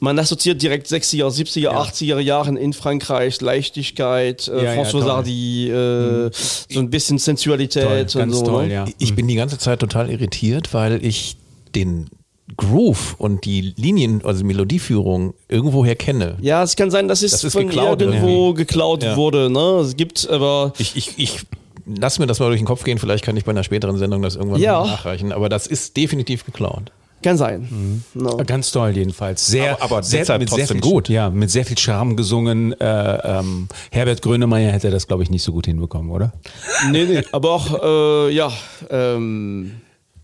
man 0.00 0.18
assoziiert 0.18 0.62
direkt 0.62 0.86
60er, 0.86 1.28
70er, 1.28 1.60
ja. 1.60 1.82
80er 1.82 2.18
Jahren 2.18 2.56
in 2.56 2.72
Frankreich, 2.72 3.40
Leichtigkeit, 3.40 4.48
äh, 4.48 4.64
ja, 4.64 4.72
François 4.72 5.00
ja, 5.00 5.06
Sardy, 5.06 5.70
äh, 5.70 5.74
mhm. 5.74 6.30
so 6.32 6.80
ein 6.80 6.90
bisschen 6.90 7.18
Sensualität 7.18 8.12
toll, 8.12 8.22
und 8.22 8.32
so. 8.32 8.44
Toll, 8.44 8.68
ne? 8.68 8.74
ja. 8.74 8.84
Ich 8.98 9.14
bin 9.14 9.26
die 9.26 9.34
ganze 9.34 9.58
Zeit 9.58 9.80
total 9.80 10.10
irritiert, 10.10 10.72
weil 10.72 11.04
ich 11.04 11.36
den 11.74 12.08
Groove 12.56 13.16
und 13.18 13.44
die 13.44 13.74
Linien, 13.76 14.24
also 14.24 14.44
Melodieführung 14.44 15.34
irgendwoher 15.48 15.96
kenne. 15.96 16.36
Ja, 16.40 16.62
es 16.62 16.76
kann 16.76 16.90
sein, 16.90 17.08
dass 17.08 17.22
es 17.22 17.40
das 17.40 17.52
von 17.52 17.66
geklaut, 17.66 18.00
irgendwo 18.00 18.54
geklaut 18.54 19.04
wurde. 19.16 19.50
Ne? 19.50 19.80
Es 19.82 19.96
gibt 19.96 20.28
aber... 20.30 20.72
Ich, 20.78 20.96
ich, 20.96 21.18
ich 21.18 21.40
lass 21.86 22.18
mir 22.18 22.26
das 22.26 22.40
mal 22.40 22.46
durch 22.46 22.60
den 22.60 22.66
Kopf 22.66 22.84
gehen, 22.84 22.98
vielleicht 22.98 23.24
kann 23.24 23.36
ich 23.36 23.44
bei 23.44 23.50
einer 23.50 23.64
späteren 23.64 23.98
Sendung 23.98 24.22
das 24.22 24.36
irgendwann 24.36 24.60
nachreichen, 24.60 25.32
aber 25.32 25.48
das 25.48 25.66
ist 25.66 25.96
definitiv 25.96 26.44
geklaut. 26.44 26.90
Kann 27.22 27.36
sein. 27.36 27.68
Mhm. 27.70 28.02
No. 28.14 28.36
Ganz 28.46 28.70
toll 28.70 28.90
jedenfalls. 28.90 29.46
Sehr, 29.46 29.72
aber, 29.72 29.96
aber 29.96 30.02
sehr, 30.02 30.20
deshalb 30.20 30.40
mit 30.40 30.48
trotzdem 30.48 30.66
sehr 30.66 30.76
viel, 30.76 30.92
gut. 30.92 31.08
Ja, 31.08 31.30
mit 31.30 31.50
sehr 31.50 31.64
viel 31.64 31.76
Charme 31.76 32.16
gesungen. 32.16 32.78
Äh, 32.80 32.84
ähm, 32.84 33.68
Herbert 33.90 34.22
Grönemeyer 34.22 34.70
hätte 34.70 34.90
das, 34.90 35.06
glaube 35.08 35.24
ich, 35.24 35.30
nicht 35.30 35.42
so 35.42 35.52
gut 35.52 35.66
hinbekommen, 35.66 36.10
oder? 36.10 36.32
Nee, 36.92 37.04
nee, 37.06 37.22
aber 37.32 37.50
auch, 37.50 38.28
äh, 38.28 38.32
ja, 38.32 38.52
ähm, 38.88 39.80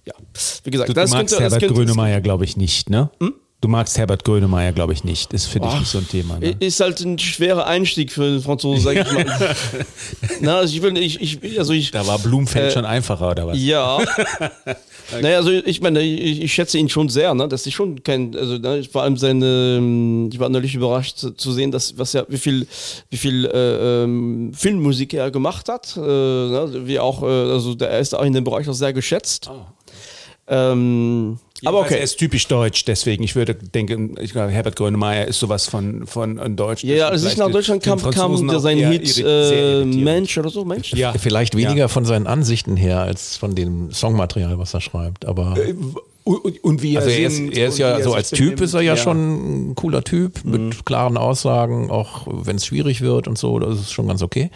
ja, 0.07 0.14
wie 0.62 0.70
gesagt. 0.70 0.88
Du, 0.88 0.92
das 0.92 1.11
du 1.11 1.16
magst 1.16 1.35
könnte, 1.35 1.42
Herbert 1.42 1.61
könnte, 1.61 1.74
Grönemeyer, 1.74 2.20
glaube 2.20 2.44
ich, 2.44 2.57
nicht, 2.57 2.90
ne? 2.90 3.11
Hm? 3.20 3.35
Du 3.64 3.68
magst 3.68 3.96
Herbert 3.96 4.24
Grönemeyer, 4.24 4.72
glaube 4.72 4.92
ich, 4.92 5.05
nicht. 5.05 5.33
Das 5.33 5.46
finde 5.46 5.68
ich 5.68 5.79
nicht 5.79 5.90
so 5.90 5.96
ein 5.96 6.07
Thema. 6.07 6.38
Ne? 6.38 6.55
Ist 6.61 6.81
halt 6.81 7.00
ein 7.00 7.18
schwerer 7.18 7.66
Einstieg 7.66 8.12
für 8.12 8.33
den 8.33 8.42
Franzosen, 8.42 8.83
sag 8.83 8.94
ich 8.94 9.11
mal. 9.11 9.24
Na, 10.42 10.59
also 10.59 10.77
ich 10.77 10.83
will, 10.83 10.94
ich, 10.98 11.18
ich, 11.18 11.59
also 11.59 11.72
ich, 11.72 11.90
da 11.90 12.07
war 12.07 12.18
Blumenfeld 12.18 12.66
äh, 12.66 12.70
schon 12.74 12.85
einfacher, 12.85 13.31
oder 13.31 13.46
was? 13.46 13.59
Ja. 13.59 13.96
okay. 13.96 14.77
Naja, 15.22 15.38
also 15.38 15.50
ich 15.50 15.81
meine, 15.81 16.03
ich, 16.03 16.42
ich, 16.42 16.53
schätze 16.53 16.77
ihn 16.77 16.90
schon 16.90 17.09
sehr, 17.09 17.33
ne? 17.33 17.48
Das 17.48 17.66
ist 17.66 17.72
schon 17.72 18.03
kein, 18.03 18.37
also 18.37 18.59
ne, 18.59 18.85
vor 18.85 19.03
allem 19.03 19.16
seine, 19.16 20.29
ich 20.31 20.38
war 20.38 20.50
neulich 20.50 20.74
überrascht 20.74 21.24
zu, 21.35 21.53
sehen, 21.53 21.70
dass 21.70 21.96
was 21.96 22.14
er, 22.14 22.27
wie 22.29 22.37
viel, 22.37 22.66
wie 23.09 23.16
viel 23.16 23.46
äh, 23.46 24.03
ähm, 24.03 24.53
Filmmusik 24.53 25.14
er 25.14 25.31
gemacht 25.31 25.70
hat. 25.70 25.96
Äh, 25.96 26.00
ne? 26.00 26.83
Wie 26.85 26.98
auch, 26.98 27.22
äh, 27.22 27.27
also 27.27 27.74
der, 27.74 27.88
er 27.88 28.00
ist 28.00 28.14
auch 28.14 28.24
in 28.24 28.35
dem 28.35 28.44
Bereich 28.44 28.68
auch 28.68 28.74
sehr 28.74 28.92
geschätzt. 28.92 29.48
Oh. 29.50 29.64
Ähm, 30.46 31.38
aber 31.64 31.80
okay. 31.80 31.94
Er 31.94 32.02
ist 32.02 32.16
typisch 32.16 32.46
deutsch, 32.48 32.85
deswegen. 32.85 33.22
Ich 33.24 33.35
würde 33.35 33.54
denken, 33.54 34.16
ich 34.20 34.33
glaube, 34.33 34.50
Herbert 34.50 34.76
Grönemeyer 34.76 35.26
ist 35.26 35.38
sowas 35.38 35.66
von, 35.66 36.07
von, 36.07 36.38
von 36.38 36.57
Deutsch. 36.57 36.85
Ja, 36.85 37.09
als 37.09 37.24
ich 37.24 37.37
nach 37.37 37.50
Deutschland 37.50 37.83
kam, 37.83 37.98
kam 38.11 38.48
der 38.48 38.61
sein 38.61 38.78
Hit 38.78 39.22
äh, 39.24 39.85
Mensch 39.85 40.37
oder 40.37 40.50
so, 40.50 40.64
Mensch. 40.64 40.92
Ja. 40.92 41.14
Vielleicht 41.14 41.57
weniger 41.57 41.74
ja. 41.74 41.88
von 41.88 42.04
seinen 42.04 42.26
Ansichten 42.26 42.76
her 42.76 43.00
als 43.00 43.37
von 43.37 43.54
dem 43.54 43.92
Songmaterial, 43.92 44.59
was 44.59 44.74
er 44.74 44.83
schreibt. 44.83 45.24
Aber 45.24 45.57
äh, 45.57 45.74
Und, 46.24 46.64
und 46.64 46.83
wie 46.83 46.94
er 46.94 47.02
Also 47.02 47.11
er 47.11 47.26
ist, 47.26 47.37
singt 47.37 47.57
er 47.57 47.68
ist 47.68 47.78
ja 47.78 47.98
wie 47.98 48.02
so 48.02 48.14
als 48.14 48.30
Typ 48.30 48.61
ist 48.61 48.74
er 48.74 48.80
ja, 48.80 48.96
schon 48.96 49.70
ein 49.70 49.74
cooler 49.74 50.02
Typ 50.02 50.44
mit 50.44 50.85
klaren 50.85 51.16
Aussagen, 51.16 51.90
auch 51.90 52.26
wenn 52.26 52.57
es 52.57 52.66
schwierig 52.66 53.00
wird 53.02 53.28
und 53.28 53.38
so, 53.38 53.59
das 53.59 53.78
ist 53.78 53.92
schon 53.92 54.09
ganz 54.09 54.22
okay. 54.22 54.50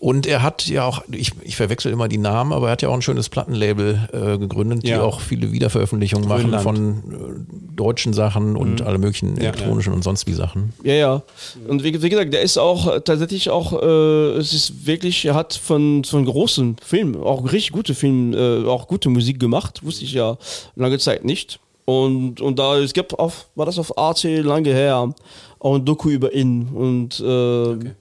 Und 0.00 0.28
er 0.28 0.42
hat 0.44 0.68
ja 0.68 0.84
auch, 0.84 1.02
ich, 1.10 1.32
ich 1.42 1.56
verwechsel 1.56 1.90
immer 1.90 2.06
die 2.06 2.18
Namen, 2.18 2.52
aber 2.52 2.68
er 2.68 2.72
hat 2.72 2.82
ja 2.82 2.88
auch 2.88 2.94
ein 2.94 3.02
schönes 3.02 3.28
Plattenlabel 3.28 4.08
äh, 4.12 4.38
gegründet, 4.38 4.84
die 4.84 4.90
Ja. 4.90 5.02
auch 5.02 5.20
viele 5.20 5.50
Wiederveröffentlichungen 5.50 6.28
machen 6.28 6.42
Grönland. 6.52 6.62
von 6.62 6.86
äh, 6.86 7.74
deutschen 7.76 8.12
Sachen 8.12 8.54
und 8.56 8.80
alle 8.82 8.98
möglichen 8.98 9.36
elektronischen 9.38 9.92
und 9.92 10.04
sonst 10.04 10.28
wie 10.28 10.34
Sachen. 10.34 10.72
Ja, 10.84 10.94
ja. 10.94 11.22
Und 11.66 11.82
wie, 11.82 12.00
wie 12.00 12.08
gesagt, 12.10 12.32
der 12.32 12.42
ist 12.42 12.58
auch 12.58 12.86
äh, 12.94 13.00
tatsächlich 13.00 13.50
auch, 13.50 13.72
äh, 13.82 14.36
es 14.38 14.52
ist 14.54 14.86
wirklich, 14.86 15.24
er 15.24 15.34
hat 15.34 15.54
von, 15.54 16.04
von 16.04 16.24
großen 16.24 16.76
Filmen, 16.80 17.16
auch 17.16 17.44
richtig 17.44 17.72
gute 17.72 17.96
Filme, 17.96 18.36
äh, 18.36 18.68
auch 18.68 18.86
gute 18.86 19.08
Musik 19.08 19.40
gemacht, 19.40 19.84
wusste 19.84 20.04
ich 20.04 20.12
ja 20.12 20.36
lange 20.76 20.98
Zeit 21.00 21.24
nicht. 21.24 21.58
Und, 21.86 22.40
und 22.42 22.58
da, 22.58 22.76
es 22.78 22.92
gibt 22.92 23.18
auf, 23.18 23.46
war 23.54 23.64
das 23.66 23.78
auf 23.78 23.96
Arte 23.98 24.42
lange 24.42 24.70
her, 24.74 25.12
auch 25.60 25.76
ein 25.76 25.84
Doku 25.84 26.10
über 26.10 26.34
ihn. 26.34 26.68
Und 26.68 27.20
äh, 27.20 27.92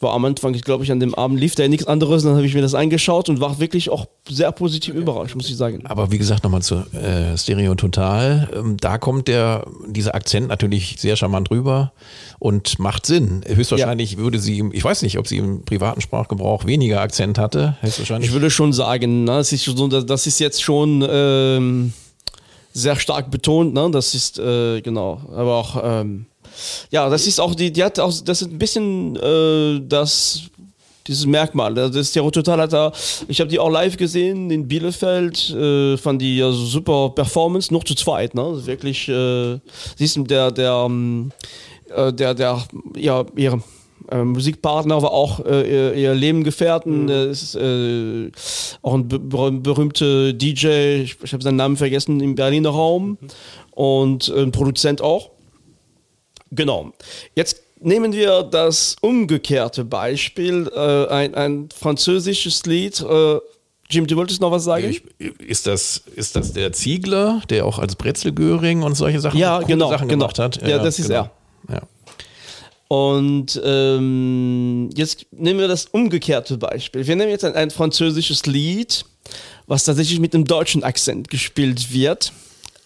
war 0.00 0.12
am 0.14 0.24
Anfang, 0.24 0.54
ich 0.54 0.62
glaube 0.62 0.84
ich, 0.84 0.92
an 0.92 1.00
dem 1.00 1.14
Abend 1.14 1.40
lief 1.40 1.54
da 1.54 1.66
nichts 1.68 1.86
anderes, 1.86 2.22
dann 2.22 2.34
habe 2.34 2.46
ich 2.46 2.54
mir 2.54 2.62
das 2.62 2.74
angeschaut 2.74 3.28
und 3.28 3.40
war 3.40 3.58
wirklich 3.58 3.90
auch 3.90 4.06
sehr 4.28 4.50
positiv 4.52 4.94
überrascht, 4.94 5.34
muss 5.34 5.48
ich 5.48 5.56
sagen. 5.56 5.84
Aber 5.86 6.10
wie 6.10 6.18
gesagt, 6.18 6.44
nochmal 6.44 6.62
zu 6.62 6.76
äh, 6.94 7.36
Stereo 7.36 7.74
Total. 7.74 8.48
Ähm, 8.54 8.76
da 8.78 8.98
kommt 8.98 9.28
der, 9.28 9.66
dieser 9.86 10.14
Akzent 10.14 10.48
natürlich 10.48 10.96
sehr 10.98 11.16
charmant 11.16 11.50
rüber 11.50 11.92
und 12.38 12.78
macht 12.78 13.06
Sinn. 13.06 13.42
Höchstwahrscheinlich 13.46 14.16
würde 14.16 14.38
sie 14.38 14.64
ich 14.72 14.84
weiß 14.84 15.02
nicht, 15.02 15.18
ob 15.18 15.26
sie 15.26 15.38
im 15.38 15.64
privaten 15.64 16.00
Sprachgebrauch 16.00 16.66
weniger 16.66 17.00
Akzent 17.00 17.38
hatte. 17.38 17.76
Höchstwahrscheinlich. 17.80 18.30
Ich 18.30 18.34
würde 18.34 18.50
schon 18.50 18.72
sagen, 18.72 19.24
ne, 19.24 19.32
das, 19.32 19.52
ist 19.52 19.64
so, 19.64 19.88
das 19.88 20.26
ist 20.26 20.38
jetzt 20.38 20.62
schon 20.62 21.06
ähm, 21.08 21.92
sehr 22.72 22.96
stark 22.96 23.30
betont, 23.30 23.74
ne? 23.74 23.90
Das 23.90 24.14
ist 24.14 24.38
äh, 24.38 24.80
genau, 24.82 25.20
aber 25.32 25.54
auch 25.54 25.82
ähm, 25.82 26.26
ja, 26.90 27.08
das 27.08 27.26
ist 27.26 27.40
auch 27.40 27.54
die, 27.54 27.72
die 27.72 27.82
hat 27.84 27.98
auch, 27.98 28.12
das 28.24 28.42
ist 28.42 28.50
ein 28.50 28.58
bisschen 28.58 29.16
äh, 29.16 29.80
das 29.86 30.42
dieses 31.06 31.24
Merkmal. 31.26 31.72
Das 31.74 31.94
ist 31.94 32.16
ja 32.16 32.28
total 32.30 32.60
hat 32.62 32.72
da, 32.72 32.92
ich 33.28 33.38
habe 33.40 33.48
die 33.48 33.58
auch 33.60 33.70
live 33.70 33.96
gesehen 33.96 34.50
in 34.50 34.66
Bielefeld, 34.66 35.50
äh, 35.50 35.96
fand 35.96 36.20
die 36.20 36.42
also 36.42 36.64
super 36.64 37.10
Performance, 37.10 37.72
nur 37.72 37.84
zu 37.84 37.94
zweit, 37.94 38.34
ne? 38.34 38.54
Ist 38.58 38.66
Wirklich, 38.66 39.08
äh, 39.08 39.58
siehst 39.96 40.16
du, 40.16 40.24
der, 40.24 40.50
der, 40.50 40.84
ähm, 40.86 41.30
äh, 41.94 42.12
der, 42.12 42.34
der, 42.34 42.60
ja, 42.96 43.24
ihre 43.36 43.62
äh, 44.10 44.24
Musikpartner 44.24 45.00
war 45.00 45.12
auch 45.12 45.44
äh, 45.44 45.70
ihr, 45.70 45.94
ihr 45.94 46.14
Lebengefährten, 46.14 47.08
äh, 47.08 47.30
ist 47.30 47.56
auch 48.82 48.94
ein 48.94 49.06
be 49.06 49.20
ber- 49.20 49.52
berühmter 49.52 50.32
DJ, 50.32 51.02
ich, 51.02 51.16
ich 51.22 51.32
habe 51.32 51.42
seinen 51.44 51.56
Namen 51.56 51.76
vergessen, 51.76 52.20
im 52.20 52.34
Berliner 52.34 52.70
Raum 52.70 53.16
und 53.70 54.28
äh, 54.28 54.42
ein 54.42 54.50
Produzent 54.50 55.00
auch. 55.02 55.30
Genau. 56.56 56.92
Jetzt 57.34 57.62
nehmen 57.80 58.12
wir 58.12 58.42
das 58.42 58.96
umgekehrte 59.00 59.84
Beispiel, 59.84 60.70
äh, 60.74 61.06
ein, 61.08 61.34
ein 61.34 61.68
französisches 61.74 62.66
Lied. 62.66 63.00
Äh, 63.00 63.38
Jim, 63.88 64.06
du 64.06 64.16
wolltest 64.16 64.40
noch 64.40 64.50
was 64.50 64.64
sagen? 64.64 64.88
Ich, 64.88 65.02
ist, 65.40 65.66
das, 65.66 66.02
ist 66.16 66.34
das 66.34 66.52
der 66.52 66.72
Ziegler, 66.72 67.42
der 67.48 67.66
auch 67.66 67.78
als 67.78 67.94
Brezelgöring 67.94 68.82
und 68.82 68.96
solche 68.96 69.20
Sachen, 69.20 69.38
Ja, 69.38 69.60
genau, 69.60 69.90
Sachen 69.90 70.08
genau. 70.08 70.24
gemacht 70.24 70.38
hat? 70.38 70.66
Ja, 70.66 70.78
das 70.78 70.98
ist 70.98 71.10
er. 71.10 71.30
Ja. 71.70 71.82
Und 72.88 73.60
ähm, 73.64 74.90
jetzt 74.94 75.26
nehmen 75.32 75.58
wir 75.58 75.68
das 75.68 75.86
umgekehrte 75.86 76.56
Beispiel. 76.56 77.06
Wir 77.06 77.16
nehmen 77.16 77.30
jetzt 77.30 77.44
ein, 77.44 77.54
ein 77.54 77.70
französisches 77.70 78.46
Lied, 78.46 79.04
was 79.66 79.84
tatsächlich 79.84 80.20
mit 80.20 80.34
einem 80.34 80.44
deutschen 80.44 80.84
Akzent 80.84 81.28
gespielt 81.28 81.92
wird. 81.92 82.32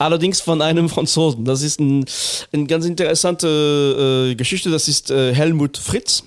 Allerdings 0.01 0.41
von 0.41 0.63
einem 0.63 0.89
Franzosen. 0.95 1.45
Das 1.45 1.61
ist 1.61 1.79
ein, 1.79 2.07
eine 2.53 2.65
ganz 2.65 2.87
interessante 2.87 4.31
äh, 4.31 4.35
Geschichte. 4.35 4.71
Das 4.71 4.89
ist 4.89 5.11
äh, 5.11 5.35
Helmut 5.35 5.77
Fritz. 5.77 6.25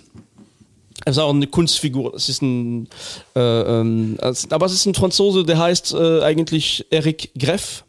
Er 1.05 1.11
ist 1.11 1.17
auch 1.17 1.31
eine 1.31 1.47
Kunstfigur. 1.47 2.11
Das 2.11 2.29
ist 2.29 2.43
ein, 2.43 2.87
äh, 3.35 3.39
ähm, 3.39 4.17
aber 4.51 4.67
es 4.67 4.73
ist 4.73 4.85
ein 4.85 4.93
Franzose, 4.93 5.43
der 5.43 5.57
heißt 5.57 5.95
äh, 5.95 6.21
eigentlich 6.21 6.85
Eric 6.91 7.31
Greff. 7.37 7.83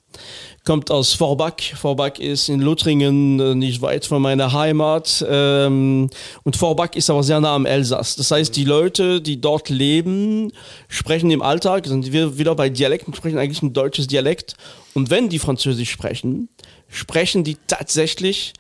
Kommt 0.67 0.91
aus 0.91 1.13
Forbach. 1.13 1.61
Forbach 1.77 2.19
ist 2.19 2.49
in 2.49 2.63
Lothringen, 2.63 3.39
äh, 3.39 3.55
nicht 3.55 3.83
weit 3.83 4.07
von 4.07 4.23
meiner 4.23 4.55
Heimat. 4.55 5.23
Ähm, 5.29 6.09
und 6.43 6.57
Forbach 6.57 6.95
ist 6.95 7.11
aber 7.11 7.23
sehr 7.23 7.39
nah 7.39 7.55
am 7.55 7.67
Elsass. 7.67 8.17
Das 8.17 8.31
heißt, 8.31 8.57
die 8.57 8.65
Leute, 8.65 9.21
die 9.21 9.39
dort 9.39 9.69
leben, 9.69 10.53
sprechen 10.89 11.31
im 11.31 11.43
Alltag, 11.43 11.87
sind 11.87 12.11
wir 12.13 12.39
wieder 12.39 12.55
bei 12.55 12.71
Dialekten, 12.71 13.13
sprechen 13.13 13.37
eigentlich 13.37 13.63
ein 13.63 13.75
deutsches 13.75 14.07
Dialekt. 14.07 14.55
Und 14.95 15.11
wenn 15.11 15.29
die 15.29 15.39
Französisch 15.39 15.91
sprechen, 15.91 16.49
sprechen 16.89 17.45
die 17.45 17.59
tatsächlich 17.67 18.55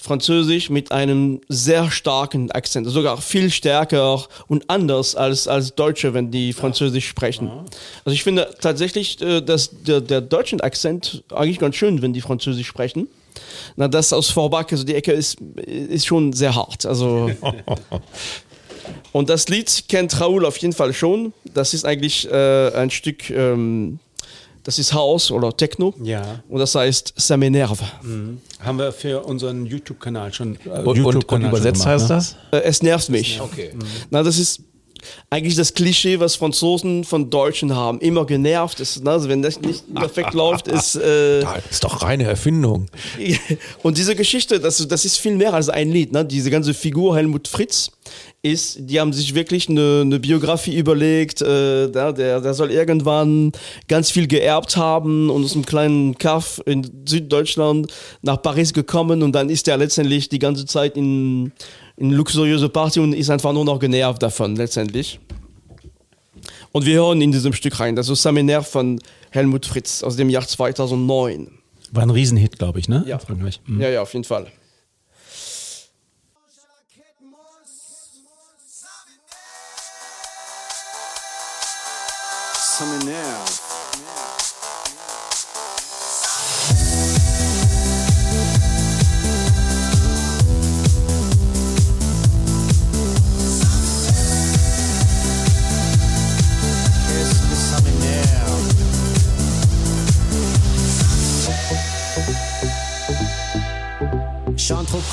Französisch 0.00 0.70
mit 0.70 0.92
einem 0.92 1.42
sehr 1.48 1.90
starken 1.90 2.50
Akzent, 2.52 2.88
sogar 2.88 3.20
viel 3.20 3.50
stärker 3.50 4.24
und 4.48 4.70
anders 4.70 5.14
als, 5.14 5.46
als 5.46 5.74
Deutsche, 5.74 6.14
wenn 6.14 6.30
die 6.30 6.54
Französisch 6.54 7.06
sprechen. 7.06 7.50
Also 8.04 8.14
ich 8.14 8.22
finde 8.22 8.48
tatsächlich, 8.60 9.20
äh, 9.20 9.42
dass 9.42 9.70
der, 9.82 10.00
der 10.00 10.22
deutsche 10.22 10.56
Akzent 10.62 11.22
eigentlich 11.30 11.58
ganz 11.58 11.76
schön, 11.76 12.00
wenn 12.00 12.14
die 12.14 12.22
Französisch 12.22 12.66
sprechen. 12.66 13.08
Na, 13.76 13.88
das 13.88 14.12
aus 14.14 14.30
Vorbach, 14.30 14.64
also 14.70 14.84
die 14.84 14.94
Ecke 14.94 15.12
ist, 15.12 15.38
ist 15.66 16.06
schon 16.06 16.32
sehr 16.32 16.54
hart. 16.54 16.86
Also 16.86 17.30
und 19.12 19.28
das 19.28 19.48
Lied 19.48 19.84
kennt 19.88 20.18
Raoul 20.18 20.46
auf 20.46 20.56
jeden 20.56 20.72
Fall 20.72 20.94
schon. 20.94 21.34
Das 21.52 21.74
ist 21.74 21.84
eigentlich 21.84 22.30
äh, 22.30 22.72
ein 22.72 22.90
Stück, 22.90 23.28
ähm, 23.28 23.98
das 24.64 24.78
ist 24.78 24.92
House 24.92 25.30
oder 25.30 25.56
Techno. 25.56 25.94
Ja. 26.02 26.40
Und 26.48 26.58
das 26.60 26.74
heißt 26.74 27.14
Ça 27.18 27.36
m'énerve. 27.36 27.80
Haben 28.60 28.78
wir 28.78 28.92
für 28.92 29.24
unseren 29.24 29.66
YouTube-Kanal 29.66 30.32
schon. 30.32 30.56
Äh, 30.64 30.68
Und, 30.68 30.78
und, 30.78 30.88
und 30.88 30.96
YouTube-Kanal 30.96 31.42
schon 31.42 31.48
übersetzt 31.58 31.82
gemacht, 31.82 31.94
heißt 32.00 32.08
ne? 32.10 32.14
das? 32.16 32.36
Äh, 32.52 32.64
es 32.64 32.82
nervt 32.82 33.08
mich. 33.08 33.40
Okay. 33.40 33.70
Na, 34.10 34.22
das 34.22 34.38
ist 34.38 34.60
eigentlich 35.30 35.54
das 35.54 35.72
Klischee, 35.74 36.20
was 36.20 36.34
Franzosen 36.36 37.04
von 37.04 37.30
Deutschen 37.30 37.74
haben. 37.74 38.00
Immer 38.00 38.26
genervt. 38.26 38.80
Ist, 38.80 39.02
ne? 39.02 39.10
also 39.10 39.28
wenn 39.28 39.42
das 39.42 39.60
nicht 39.60 39.94
perfekt 39.94 40.34
läuft, 40.34 40.68
ist. 40.68 40.94
Äh, 40.96 41.40
Das 41.40 41.62
ist 41.70 41.84
doch 41.84 42.02
reine 42.02 42.24
Erfindung. 42.24 42.86
und 43.82 43.96
diese 43.96 44.14
Geschichte, 44.14 44.60
das, 44.60 44.86
das 44.86 45.04
ist 45.04 45.16
viel 45.16 45.36
mehr 45.36 45.54
als 45.54 45.68
ein 45.68 45.90
Lied. 45.90 46.12
Ne? 46.12 46.24
Diese 46.24 46.50
ganze 46.50 46.74
Figur 46.74 47.16
Helmut 47.16 47.48
Fritz 47.48 47.90
ist, 48.42 48.78
die 48.80 49.00
haben 49.00 49.12
sich 49.12 49.34
wirklich 49.34 49.68
eine, 49.68 50.00
eine 50.02 50.18
Biografie 50.18 50.76
überlegt. 50.76 51.42
Äh, 51.42 51.90
der, 51.90 52.12
der, 52.12 52.54
soll 52.54 52.70
irgendwann 52.70 53.52
ganz 53.88 54.10
viel 54.10 54.26
geerbt 54.26 54.76
haben 54.76 55.30
und 55.30 55.44
aus 55.44 55.54
einem 55.54 55.66
kleinen 55.66 56.16
Kaff 56.18 56.60
in 56.66 56.88
Süddeutschland 57.06 57.92
nach 58.22 58.42
Paris 58.42 58.72
gekommen 58.72 59.22
und 59.22 59.32
dann 59.32 59.50
ist 59.50 59.68
er 59.68 59.76
letztendlich 59.76 60.28
die 60.28 60.38
ganze 60.38 60.66
Zeit 60.66 60.96
in, 60.96 61.52
in 61.96 62.10
luxuriöse 62.10 62.68
Party 62.68 63.00
und 63.00 63.12
ist 63.12 63.30
einfach 63.30 63.52
nur 63.52 63.64
noch 63.64 63.78
genervt 63.78 64.22
davon 64.22 64.56
letztendlich. 64.56 65.20
Und 66.72 66.86
wir 66.86 66.94
hören 66.94 67.20
in 67.20 67.32
diesem 67.32 67.52
Stück 67.52 67.80
rein. 67.80 67.96
Das 67.96 68.08
ist 68.08 68.22
Saminaire 68.22 68.62
von 68.62 69.00
Helmut 69.30 69.66
Fritz 69.66 70.02
aus 70.02 70.16
dem 70.16 70.30
Jahr 70.30 70.46
2009. 70.46 71.50
War 71.92 72.04
ein 72.04 72.10
Riesenhit, 72.10 72.58
glaube 72.58 72.78
ich, 72.78 72.88
ne? 72.88 73.04
Ja. 73.06 73.16
In 73.16 73.20
Frankreich. 73.20 73.60
Mhm. 73.66 73.80
Ja, 73.80 73.88
ja, 73.90 74.02
auf 74.02 74.12
jeden 74.12 74.24
Fall. 74.24 74.46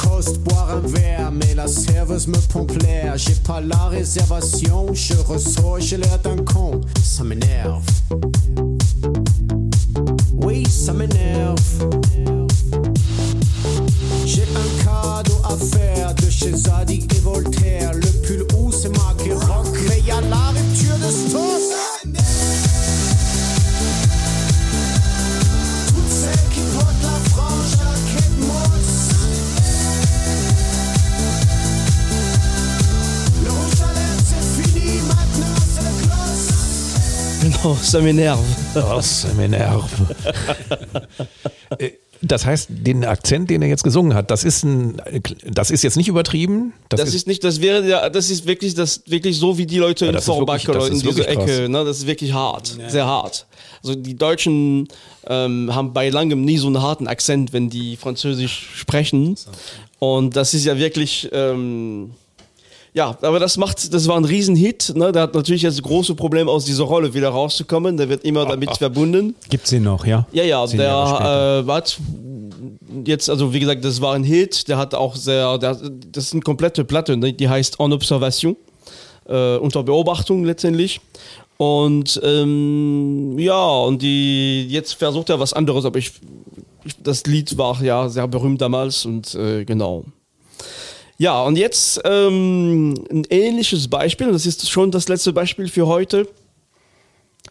Cost 0.01 0.39
boire 0.39 0.69
un 0.71 0.87
verre, 0.87 1.31
mais 1.31 1.53
la 1.55 1.67
serveuse 1.67 2.27
me 2.27 2.37
pompe 2.51 2.81
l'air. 2.81 3.17
J'ai 3.17 3.35
pas 3.35 3.61
la 3.61 3.85
réservation, 3.85 4.93
je 4.93 5.13
ressors, 5.15 5.79
j'ai 5.79 5.97
l'air 5.97 6.19
d'un 6.19 6.37
con. 6.37 6.81
Ça 7.03 7.23
m'énerve. 7.23 7.83
Oui, 10.33 10.65
ça 10.65 10.93
m'énerve. 10.93 11.59
J'ai 14.25 14.43
un 14.43 14.83
cadeau 14.83 15.39
à 15.43 15.55
faire 15.57 16.13
de 16.15 16.29
chez 16.29 16.55
Zadig 16.55 17.16
Oh, 37.67 37.75
ça 37.81 37.99
m'énerve. 37.99 38.45
Oh, 38.75 39.01
ça 39.01 39.27
m'énerve. 39.33 39.89
Äh, 41.79 41.91
das 42.21 42.45
heißt, 42.45 42.69
den 42.71 43.03
Akzent, 43.03 43.49
den 43.49 43.61
er 43.61 43.67
jetzt 43.67 43.83
gesungen 43.83 44.13
hat, 44.13 44.31
das 44.31 44.45
ist 44.45 44.63
ein, 44.63 45.01
das 45.43 45.69
ist 45.69 45.83
jetzt 45.83 45.97
nicht 45.97 46.07
übertrieben. 46.07 46.71
Das, 46.87 47.01
das 47.01 47.09
ist, 47.09 47.15
ist, 47.15 47.27
nicht, 47.27 47.43
das 47.43 47.59
wäre 47.59 47.85
ja, 47.85 48.09
das 48.09 48.29
ist 48.29 48.47
wirklich, 48.47 48.73
das 48.73 49.01
wirklich 49.05 49.37
so 49.37 49.57
wie 49.57 49.65
die 49.65 49.79
Leute 49.79 50.05
ja, 50.05 50.13
in 50.13 50.21
Vorbach 50.21 50.65
oder 50.69 50.87
in 50.87 51.01
dieser 51.01 51.27
Ecke. 51.27 51.67
Ne, 51.67 51.83
das 51.83 51.97
ist 51.97 52.07
wirklich 52.07 52.31
hart, 52.31 52.77
ja. 52.79 52.89
sehr 52.89 53.05
hart. 53.05 53.45
Also 53.83 53.95
die 53.95 54.15
Deutschen 54.15 54.87
ähm, 55.27 55.75
haben 55.75 55.91
bei 55.91 56.07
langem 56.07 56.45
nie 56.45 56.57
so 56.57 56.67
einen 56.67 56.81
harten 56.81 57.07
Akzent, 57.07 57.51
wenn 57.51 57.69
die 57.69 57.97
Französisch 57.97 58.69
sprechen. 58.75 59.35
Und 59.99 60.37
das 60.37 60.53
ist 60.53 60.63
ja 60.63 60.77
wirklich. 60.77 61.27
Ähm, 61.33 62.11
ja, 62.97 63.15
aber 63.21 63.37
das 63.37 63.57
macht, 63.57 63.93
das 63.93 64.07
war 64.07 64.17
ein 64.17 64.25
Riesenhit. 64.25 64.93
Ne? 64.95 65.11
Der 65.11 65.21
hat 65.21 65.35
natürlich 65.35 65.61
jetzt 65.61 65.83
große 65.83 66.15
Probleme 66.15 66.49
aus 66.49 66.65
dieser 66.65 66.85
Rolle 66.85 67.13
wieder 67.13 67.29
rauszukommen. 67.29 67.95
Der 67.95 68.09
wird 68.09 68.23
immer 68.23 68.43
damit 68.47 68.75
verbunden. 68.77 69.35
Gibt 69.51 69.67
sie 69.67 69.79
noch, 69.79 70.03
ja? 70.07 70.25
Ja, 70.31 70.43
ja. 70.43 70.65
Zehn 70.65 70.79
der 70.79 71.63
äh, 71.67 71.71
hat 71.71 71.99
jetzt, 73.05 73.29
also 73.29 73.53
wie 73.53 73.59
gesagt, 73.59 73.85
das 73.85 74.01
war 74.01 74.15
ein 74.15 74.23
Hit. 74.23 74.67
Der 74.67 74.79
hat 74.79 74.95
auch 74.95 75.15
sehr, 75.15 75.59
der, 75.59 75.75
das 76.11 76.25
ist 76.25 76.33
eine 76.33 76.41
komplette 76.41 76.83
Platte. 76.85 77.15
Ne? 77.17 77.33
Die 77.33 77.47
heißt 77.47 77.79
En 77.79 77.93
Observation, 77.93 78.55
äh, 79.27 79.57
unter 79.57 79.83
Beobachtung 79.83 80.43
letztendlich. 80.43 80.99
Und 81.57 82.19
ähm, 82.23 83.37
ja, 83.37 83.63
und 83.63 84.01
die 84.01 84.67
jetzt 84.69 84.93
versucht 84.93 85.29
er 85.29 85.39
was 85.39 85.53
anderes, 85.53 85.85
aber 85.85 85.99
ich, 85.99 86.13
ich 86.83 86.95
das 87.03 87.27
Lied 87.27 87.59
war 87.59 87.79
ja 87.83 88.09
sehr 88.09 88.27
berühmt 88.27 88.59
damals 88.59 89.05
und 89.05 89.35
äh, 89.35 89.65
genau. 89.65 90.03
Ja, 91.19 91.41
und 91.43 91.57
jetzt 91.57 91.99
ähm, 92.05 92.93
ein 93.11 93.23
ähnliches 93.29 93.87
Beispiel, 93.87 94.31
das 94.31 94.45
ist 94.45 94.69
schon 94.69 94.91
das 94.91 95.07
letzte 95.07 95.33
Beispiel 95.33 95.67
für 95.67 95.87
heute. 95.87 96.27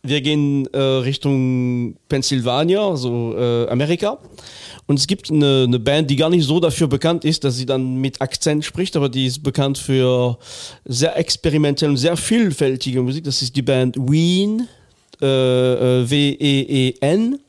Wir 0.03 0.21
gehen 0.21 0.67
äh, 0.73 0.79
Richtung 0.79 1.97
Pennsylvania, 2.09 2.89
also 2.89 3.35
äh, 3.37 3.69
Amerika. 3.69 4.19
Und 4.87 5.01
es 5.01 5.09
gibt 5.09 5.33
eine, 5.33 5.65
eine, 5.67 5.81
Band, 5.81 6.09
die 6.11 6.15
gar 6.15 6.31
nicht 6.31 6.47
so 6.47 6.61
dafür 6.61 6.87
bekannt 6.87 7.25
ist, 7.25 7.43
dass 7.43 7.57
sie 7.57 7.67
dann 7.67 7.97
mit 7.97 8.21
Akzent 8.21 8.65
spricht, 8.65 8.95
aber 8.95 9.09
die 9.09 9.27
ist 9.27 9.43
bekannt 9.43 9.79
für 9.79 10.39
sehr 10.85 11.17
experimentelle 11.17 11.91
und 11.91 11.97
sehr 11.97 12.17
vielfältige 12.17 13.03
Musik. 13.03 13.25
Das 13.25 13.43
ist 13.43 13.57
die 13.57 13.63
Band 13.63 13.97
Ween, 13.99 14.69
äh, 15.21 15.27
äh 15.27 16.09
W-E-E-N. 16.09 17.41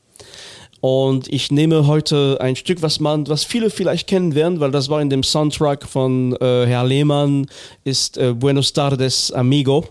Und 0.80 1.28
ich 1.32 1.50
nehme 1.50 1.86
heute 1.86 2.38
ein 2.40 2.54
Stück, 2.54 2.82
was 2.82 3.00
man, 3.00 3.26
was 3.28 3.44
viele 3.44 3.70
vielleicht 3.70 4.06
kennen 4.06 4.34
werden, 4.34 4.60
weil 4.60 4.70
das 4.70 4.88
war 4.88 5.02
in 5.02 5.10
dem 5.10 5.22
Soundtrack 5.22 5.84
von 5.84 6.36
äh, 6.40 6.66
Herr 6.66 6.84
Lehmann, 6.84 7.46
ist 7.84 8.16
äh, 8.16 8.32
Buenos 8.32 8.72
Tardes 8.72 9.32
Amigo. 9.32 9.84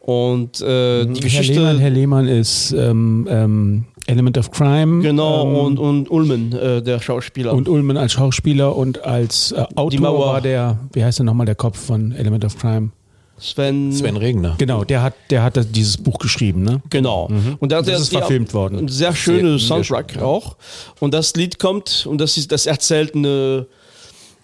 Und 0.00 0.60
äh, 0.60 1.06
die 1.06 1.20
Geschichte. 1.20 1.54
Herr 1.54 1.62
Lehmann, 1.62 1.78
Herr 1.78 1.90
Lehmann 1.90 2.28
ist 2.28 2.72
ähm, 2.72 3.26
ähm, 3.30 3.84
Element 4.06 4.38
of 4.38 4.50
Crime. 4.50 5.02
Genau, 5.02 5.46
ähm, 5.46 5.56
und, 5.56 5.78
und 5.78 6.10
Ulmen, 6.10 6.52
äh, 6.52 6.82
der 6.82 7.00
Schauspieler. 7.00 7.52
Und 7.52 7.68
Ulmen 7.68 7.96
als 7.96 8.12
Schauspieler 8.12 8.76
und 8.76 9.04
als 9.04 9.52
äh, 9.52 9.64
Autor 9.76 10.18
war 10.18 10.40
der, 10.40 10.78
wie 10.92 11.04
heißt 11.04 11.18
der 11.18 11.26
nochmal, 11.26 11.46
der 11.46 11.54
Kopf 11.54 11.78
von 11.78 12.12
Element 12.12 12.44
of 12.44 12.58
Crime? 12.58 12.90
Sven, 13.42 13.92
Sven 13.92 14.16
Regner. 14.16 14.54
Genau, 14.58 14.84
der 14.84 15.02
hat, 15.02 15.14
der 15.30 15.42
hat 15.42 15.58
dieses 15.74 15.96
Buch 15.96 16.18
geschrieben, 16.18 16.62
ne? 16.62 16.80
Genau. 16.90 17.28
Mhm. 17.28 17.56
Und 17.58 17.72
das, 17.72 17.86
das 17.86 18.02
ist 18.02 18.12
verfilmt 18.12 18.54
worden. 18.54 18.78
Ein 18.78 18.88
sehr 18.88 19.12
schöner 19.14 19.58
Soundtrack 19.58 20.14
ja. 20.14 20.22
auch. 20.22 20.56
Und 21.00 21.12
das 21.12 21.34
Lied 21.34 21.58
kommt 21.58 22.06
und 22.06 22.20
das 22.20 22.36
ist, 22.36 22.52
das 22.52 22.66
erzählt 22.66 23.16
eine, 23.16 23.66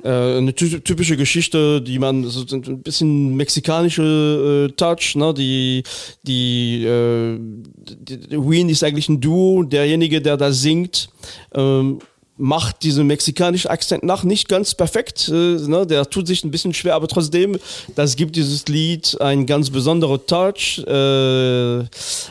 äh, 0.02 0.08
eine 0.08 0.52
typische 0.52 1.16
Geschichte, 1.16 1.80
die 1.80 2.00
man 2.00 2.24
so 2.24 2.44
ein 2.50 2.82
bisschen 2.82 3.36
mexikanische 3.36 4.68
äh, 4.68 4.72
Touch, 4.72 5.14
ne? 5.14 5.32
Die, 5.32 5.84
die, 6.24 6.84
äh, 6.84 7.38
die, 7.38 8.32
Wien 8.32 8.68
ist 8.68 8.82
eigentlich 8.82 9.08
ein 9.08 9.20
Duo. 9.20 9.62
Derjenige, 9.62 10.20
der 10.20 10.36
da 10.36 10.50
singt, 10.50 11.08
ähm, 11.54 12.00
macht 12.38 12.82
diesen 12.84 13.06
mexikanischen 13.06 13.68
Akzent 13.68 14.04
nach, 14.04 14.24
nicht 14.24 14.48
ganz 14.48 14.74
perfekt. 14.74 15.28
Äh, 15.28 15.32
ne? 15.32 15.86
Der 15.86 16.08
tut 16.08 16.26
sich 16.26 16.44
ein 16.44 16.50
bisschen 16.50 16.72
schwer, 16.72 16.94
aber 16.94 17.08
trotzdem, 17.08 17.58
das 17.94 18.16
gibt 18.16 18.36
dieses 18.36 18.66
Lied 18.68 19.20
einen 19.20 19.44
ganz 19.44 19.70
besonderen 19.70 20.20
Touch. 20.26 20.82
Äh, 20.86 21.78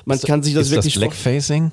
man 0.05 0.17
ist, 0.17 0.25
kann 0.25 0.41
sich 0.41 0.53
das 0.53 0.67
ist 0.67 0.71
wirklich. 0.71 0.93
Das 0.93 1.01
Blackfacing? 1.01 1.71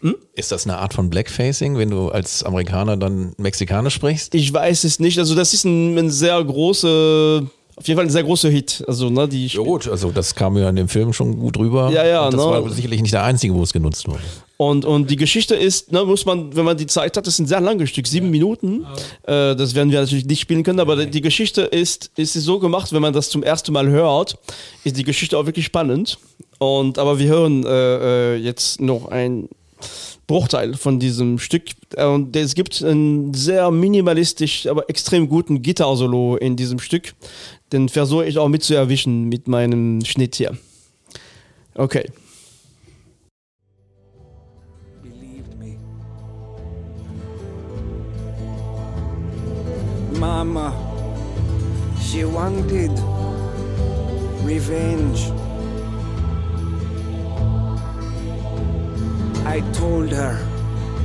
Hm? 0.00 0.16
Ist 0.34 0.52
das 0.52 0.66
eine 0.66 0.78
Art 0.78 0.94
von 0.94 1.10
Blackfacing, 1.10 1.76
wenn 1.78 1.90
du 1.90 2.08
als 2.08 2.42
Amerikaner 2.42 2.96
dann 2.96 3.34
Mexikanisch 3.38 3.94
sprichst? 3.94 4.34
Ich 4.34 4.52
weiß 4.52 4.84
es 4.84 4.98
nicht. 4.98 5.18
Also 5.18 5.34
das 5.34 5.54
ist 5.54 5.64
ein, 5.64 5.96
ein 5.96 6.10
sehr 6.10 6.42
große 6.42 7.46
auf 7.78 7.86
jeden 7.86 7.98
Fall 7.98 8.06
ein 8.06 8.10
sehr 8.10 8.24
großer 8.24 8.48
Hit. 8.48 8.82
Also, 8.88 9.10
ne, 9.10 9.28
die 9.28 9.48
ja 9.48 9.62
gut, 9.62 9.86
also 9.86 10.10
das 10.10 10.34
kam 10.34 10.56
ja 10.56 10.70
in 10.70 10.76
dem 10.76 10.88
Film 10.88 11.12
schon 11.12 11.38
gut 11.38 11.58
rüber. 11.58 11.90
Ja, 11.92 12.06
ja. 12.06 12.24
Und 12.24 12.32
das 12.32 12.42
ne? 12.42 12.50
war 12.50 12.70
sicherlich 12.70 13.02
nicht 13.02 13.12
der 13.12 13.22
einzige, 13.22 13.52
wo 13.52 13.62
es 13.62 13.72
genutzt 13.72 14.08
wurde. 14.08 14.22
Und, 14.58 14.84
und 14.84 15.10
die 15.10 15.16
Geschichte 15.16 15.54
ist, 15.54 15.92
ne, 15.92 16.04
muss 16.04 16.24
man, 16.24 16.56
wenn 16.56 16.64
man 16.64 16.76
die 16.76 16.86
Zeit 16.86 17.16
hat, 17.16 17.26
das 17.26 17.34
ist 17.34 17.40
ein 17.40 17.46
sehr 17.46 17.60
langes 17.60 17.90
Stück, 17.90 18.06
sieben 18.06 18.30
Minuten. 18.30 18.86
Äh, 19.24 19.54
das 19.54 19.74
werden 19.74 19.90
wir 19.90 20.00
natürlich 20.00 20.24
nicht 20.24 20.40
spielen 20.40 20.62
können, 20.62 20.80
aber 20.80 21.04
die 21.04 21.20
Geschichte 21.20 21.62
ist, 21.62 22.10
ist 22.16 22.32
so 22.32 22.58
gemacht, 22.58 22.92
wenn 22.92 23.02
man 23.02 23.12
das 23.12 23.28
zum 23.28 23.42
ersten 23.42 23.72
Mal 23.72 23.88
hört, 23.88 24.38
ist 24.84 24.96
die 24.96 25.04
Geschichte 25.04 25.36
auch 25.36 25.46
wirklich 25.46 25.66
spannend. 25.66 26.18
Und 26.58 26.98
aber 26.98 27.18
wir 27.18 27.28
hören 27.28 27.64
äh, 27.66 28.34
äh 28.34 28.36
jetzt 28.36 28.80
noch 28.80 29.08
ein 29.08 29.48
Bruchteil 30.26 30.74
von 30.74 30.98
diesem 30.98 31.38
Stück. 31.38 31.64
Und 31.96 32.34
es 32.34 32.54
gibt 32.54 32.82
einen 32.82 33.34
sehr 33.34 33.70
minimalistisch, 33.70 34.66
aber 34.66 34.88
extrem 34.88 35.28
guten 35.28 35.62
Gitarre-Solo 35.62 36.36
in 36.36 36.56
diesem 36.56 36.78
Stück. 36.78 37.12
Den 37.72 37.88
versuche 37.88 38.26
ich 38.26 38.38
auch 38.38 38.48
mit 38.48 38.62
zu 38.62 38.74
erwischen 38.74 39.24
mit 39.24 39.48
meinem 39.48 40.04
Schnitt 40.04 40.36
hier. 40.36 40.56
Okay. 41.74 42.10
Mama, 50.18 50.72
she 52.00 52.24
wanted 52.24 52.90
revenge. 54.42 55.30
I 59.44 59.60
told 59.74 60.10
her 60.12 60.36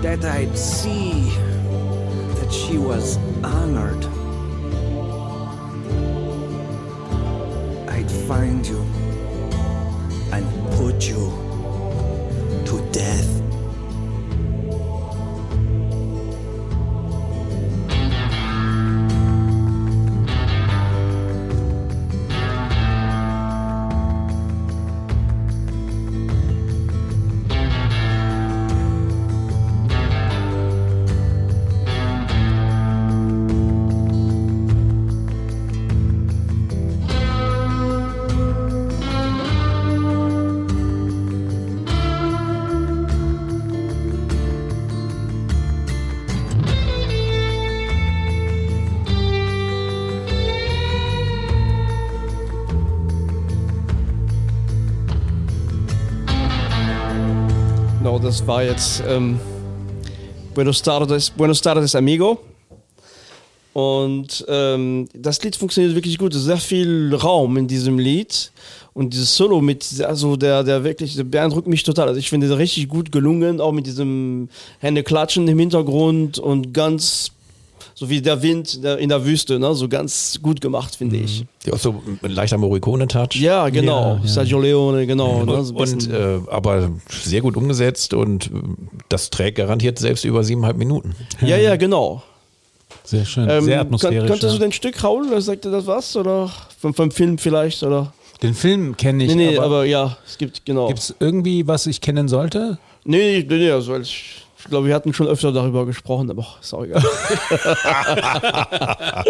that 0.02 0.24
I'd 0.24 0.58
see 0.58 1.30
that 2.40 2.52
she 2.54 2.78
was 2.78 3.18
honored. 3.44 4.06
I'd 7.90 8.12
find 8.30 8.66
you 8.66 8.82
and 10.32 10.46
put 10.78 11.10
you 11.10 11.32
to 12.66 12.90
death. 12.94 13.41
Das 58.32 58.48
war 58.48 58.64
jetzt 58.64 59.04
ähm, 59.06 59.38
Buenos, 60.54 60.82
Tardes, 60.82 61.30
Buenos 61.32 61.60
Tardes 61.60 61.94
Amigo. 61.96 62.40
Und 63.74 64.46
ähm, 64.48 65.10
das 65.14 65.44
Lied 65.44 65.58
funktioniert 65.58 65.96
wirklich 65.96 66.18
gut. 66.18 66.34
Sehr 66.34 66.56
viel 66.56 67.14
Raum 67.14 67.58
in 67.58 67.68
diesem 67.68 68.00
Lied. 68.00 68.54
Und 68.94 69.14
dieses 69.14 69.36
Solo 69.36 69.60
mit, 69.60 70.02
also 70.02 70.38
der, 70.38 70.64
der 70.64 70.86
wirklich, 70.86 71.18
der 71.18 71.26
beeindruckt 71.26 71.68
mich 71.68 71.84
total. 71.84 72.08
Also 72.08 72.22
ich 72.22 72.30
finde 72.30 72.48
das 72.48 72.58
richtig 72.58 72.88
gut 72.88 73.12
gelungen, 73.12 73.60
auch 73.60 73.74
mit 73.74 73.86
diesem 73.86 74.48
Hände 74.80 75.04
klatschen 75.04 75.46
im 75.50 75.60
Hintergrund 75.60 76.40
und 76.40 76.74
ganz 76.74 77.34
so 78.02 78.10
wie 78.10 78.20
der 78.20 78.42
Wind 78.42 78.84
in 78.84 79.10
der 79.10 79.26
Wüste, 79.26 79.60
ne? 79.60 79.76
so 79.76 79.88
ganz 79.88 80.40
gut 80.42 80.60
gemacht, 80.60 80.96
finde 80.96 81.18
mhm. 81.18 81.24
ich. 81.24 81.46
Ja, 81.68 81.74
auch 81.74 81.78
so 81.78 82.02
ein 82.24 82.32
leichter 82.32 82.58
Morricone-Touch. 82.58 83.36
Ja, 83.36 83.70
genau. 83.70 84.16
Ja, 84.16 84.22
ja. 84.24 84.28
Sergio 84.28 84.60
Leone, 84.60 85.06
genau. 85.06 85.46
Ne? 85.46 85.64
So 85.64 85.76
und 85.76 86.10
äh, 86.10 86.40
aber 86.50 86.90
sehr 87.08 87.42
gut 87.42 87.56
umgesetzt 87.56 88.16
und 88.16 88.50
das 89.10 89.30
trägt 89.30 89.58
garantiert 89.58 90.00
selbst 90.00 90.26
über 90.26 90.44
siebeneinhalb 90.44 90.78
Minuten. 90.78 91.14
Ja, 91.42 91.58
ja, 91.58 91.76
genau. 91.76 92.24
Sehr 93.04 93.24
schön, 93.24 93.48
Ähm, 93.48 93.66
sehr 93.66 93.82
atmosphärisch. 93.82 94.28
Könntest 94.28 94.52
ja. 94.52 94.58
du 94.58 94.58
den 94.58 94.72
Stück 94.72 95.04
Raul, 95.04 95.28
oder 95.28 95.40
sagt 95.40 95.66
dir 95.66 95.70
das 95.70 95.86
was? 95.86 96.16
Oder 96.16 96.52
vom, 96.80 96.96
vom 96.96 97.12
Film 97.12 97.38
vielleicht? 97.38 97.84
Oder? 97.84 98.12
Den 98.42 98.56
Film 98.56 98.98
kenne 98.98 99.26
ich, 99.26 99.36
Nee, 99.36 99.52
nee, 99.52 99.58
aber, 99.60 99.66
aber, 99.68 99.86
ja, 99.86 100.18
es 100.26 100.40
gibt, 100.40 100.66
genau. 100.66 100.88
gibt 100.88 101.02
es 101.02 101.14
irgendwie, 101.20 101.68
was 101.68 101.86
ich 101.86 102.02
kennen 102.02 102.28
sollte? 102.28 102.80
Nee, 103.04 103.46
nee, 103.48 103.58
nee, 103.58 103.70
also 103.70 103.96
ich, 103.98 104.42
ich 104.64 104.70
glaube, 104.70 104.88
wir 104.88 104.96
hatten 104.96 105.14
schon 105.14 105.28
öfter 105.28 105.52
darüber 105.52 105.86
gesprochen, 105.86 106.30
aber 106.30 106.46
ist 106.62 106.74
auch 106.74 106.84
egal. 106.84 107.02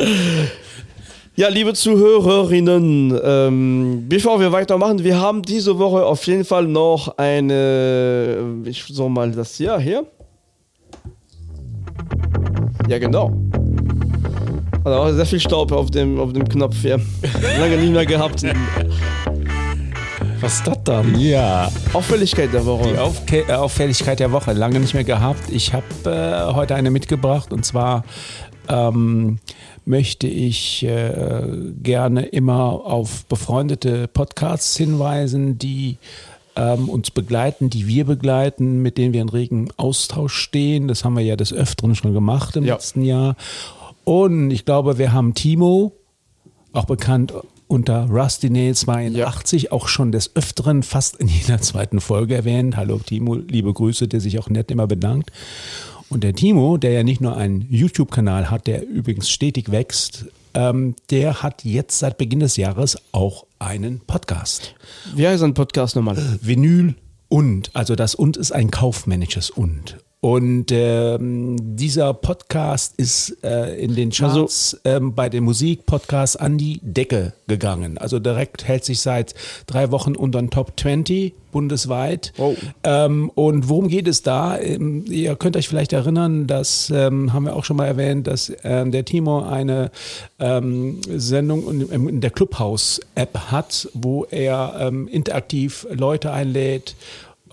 ja, 1.35 1.47
liebe 1.47 1.73
Zuhörerinnen, 1.73 3.19
ähm, 3.23 4.05
bevor 4.09 4.41
wir 4.41 4.51
weitermachen, 4.51 5.03
wir 5.03 5.19
haben 5.19 5.41
diese 5.41 5.79
Woche 5.79 6.05
auf 6.05 6.27
jeden 6.27 6.43
Fall 6.43 6.67
noch 6.67 7.17
eine, 7.17 8.61
ich 8.65 8.83
soll 8.83 9.09
mal 9.09 9.31
das 9.31 9.55
hier, 9.55 9.79
hier. 9.79 10.05
Ja, 12.89 12.99
genau. 12.99 13.31
Also 14.83 15.15
sehr 15.15 15.25
viel 15.25 15.39
Staub 15.39 15.71
auf 15.71 15.91
dem, 15.91 16.19
auf 16.19 16.33
dem 16.33 16.45
Knopf 16.47 16.75
hier. 16.81 16.99
Lange 17.57 17.77
nicht 17.77 17.93
mehr 17.93 18.05
gehabt. 18.05 18.43
Was 20.41 20.55
ist 20.55 20.67
das 20.67 20.83
dann? 20.83 21.19
Ja, 21.19 21.71
Auffälligkeit 21.93 22.51
der 22.53 22.65
Woche. 22.65 22.89
die 22.93 22.97
Aufke 22.97 23.45
äh, 23.47 23.53
Auffälligkeit 23.53 24.19
der 24.19 24.31
Woche, 24.31 24.53
lange 24.53 24.79
nicht 24.79 24.93
mehr 24.93 25.03
gehabt. 25.03 25.49
Ich 25.51 25.73
habe 25.73 25.85
äh, 26.05 26.53
heute 26.53 26.75
eine 26.75 26.89
mitgebracht 26.91 27.53
und 27.53 27.63
zwar 27.63 28.03
ähm, 28.67 29.37
möchte 29.85 30.27
ich 30.27 30.83
äh, 30.83 31.43
gerne 31.81 32.23
immer 32.25 32.85
auf 32.85 33.25
befreundete 33.25 34.07
Podcasts 34.07 34.75
hinweisen, 34.77 35.57
die 35.59 35.97
ähm, 36.55 36.89
uns 36.89 37.11
begleiten, 37.11 37.69
die 37.69 37.87
wir 37.87 38.05
begleiten, 38.05 38.81
mit 38.81 38.97
denen 38.97 39.13
wir 39.13 39.21
in 39.21 39.29
regen 39.29 39.69
Austausch 39.77 40.33
stehen. 40.35 40.87
Das 40.87 41.05
haben 41.05 41.15
wir 41.15 41.23
ja 41.23 41.35
des 41.35 41.53
Öfteren 41.53 41.95
schon 41.95 42.13
gemacht 42.13 42.55
im 42.55 42.65
Ja. 42.65 42.73
letzten 42.75 43.03
Jahr. 43.03 43.35
Und 44.03 44.51
ich 44.51 44.65
glaube, 44.65 44.97
wir 44.97 45.13
haben 45.13 45.33
Timo, 45.35 45.93
auch 46.73 46.85
bekannt 46.85 47.33
unter 47.71 48.09
Rusty 48.09 48.49
Nail 48.49 48.75
82, 48.75 49.71
auch 49.71 49.87
schon 49.87 50.11
des 50.11 50.35
Öfteren 50.35 50.83
fast 50.83 51.15
in 51.15 51.29
jeder 51.29 51.61
zweiten 51.61 52.01
Folge 52.01 52.35
erwähnt. 52.35 52.75
Hallo 52.75 52.99
Timo, 52.99 53.35
liebe 53.35 53.71
Grüße, 53.71 54.09
der 54.09 54.19
sich 54.19 54.37
auch 54.39 54.49
nett 54.49 54.69
immer 54.71 54.87
bedankt. 54.87 55.31
Und 56.09 56.25
der 56.25 56.33
Timo, 56.33 56.75
der 56.75 56.91
ja 56.91 57.03
nicht 57.03 57.21
nur 57.21 57.37
einen 57.37 57.65
YouTube-Kanal 57.69 58.51
hat, 58.51 58.67
der 58.67 58.85
übrigens 58.85 59.29
stetig 59.29 59.71
wächst, 59.71 60.25
ähm, 60.53 60.95
der 61.11 61.43
hat 61.43 61.63
jetzt 61.63 61.97
seit 61.97 62.17
Beginn 62.17 62.41
des 62.41 62.57
Jahres 62.57 62.97
auch 63.13 63.45
einen 63.57 64.01
Podcast. 64.01 64.75
Wie 65.15 65.25
heißt 65.25 65.41
ein 65.41 65.53
Podcast 65.53 65.95
nochmal? 65.95 66.17
Vinyl 66.41 66.95
und, 67.29 67.73
also 67.73 67.95
das 67.95 68.15
und 68.15 68.35
ist 68.35 68.51
ein 68.51 68.69
kaufmännisches 68.69 69.49
und. 69.49 69.95
Und 70.23 70.67
ähm, 70.69 71.75
dieser 71.75 72.13
Podcast 72.13 72.93
ist 72.97 73.43
äh, 73.43 73.75
in 73.83 73.95
den 73.95 74.11
Charts 74.11 74.79
ähm, 74.85 75.15
bei 75.15 75.29
den 75.29 75.43
Musikpodcasts 75.43 76.35
an 76.35 76.59
die 76.59 76.79
Decke 76.83 77.33
gegangen. 77.47 77.97
Also 77.97 78.19
direkt 78.19 78.67
hält 78.67 78.85
sich 78.85 79.01
seit 79.01 79.33
drei 79.65 79.89
Wochen 79.89 80.15
unter 80.15 80.39
den 80.39 80.51
Top 80.51 80.79
20 80.79 81.33
bundesweit. 81.51 82.33
Wow. 82.37 82.55
Ähm, 82.83 83.31
und 83.33 83.67
worum 83.67 83.87
geht 83.87 84.07
es 84.07 84.21
da? 84.21 84.59
Ähm, 84.59 85.05
ihr 85.07 85.35
könnt 85.35 85.57
euch 85.57 85.67
vielleicht 85.67 85.91
erinnern, 85.91 86.45
das 86.45 86.91
ähm, 86.91 87.33
haben 87.33 87.45
wir 87.45 87.55
auch 87.55 87.65
schon 87.65 87.77
mal 87.77 87.87
erwähnt, 87.87 88.27
dass 88.27 88.53
ähm, 88.63 88.91
der 88.91 89.05
Timo 89.05 89.41
eine 89.41 89.89
ähm, 90.37 91.01
Sendung 91.09 91.67
in, 91.67 92.09
in 92.09 92.21
der 92.21 92.29
Clubhouse-App 92.29 93.49
hat, 93.49 93.89
wo 93.95 94.25
er 94.29 94.75
ähm, 94.81 95.07
interaktiv 95.07 95.87
Leute 95.89 96.31
einlädt 96.31 96.95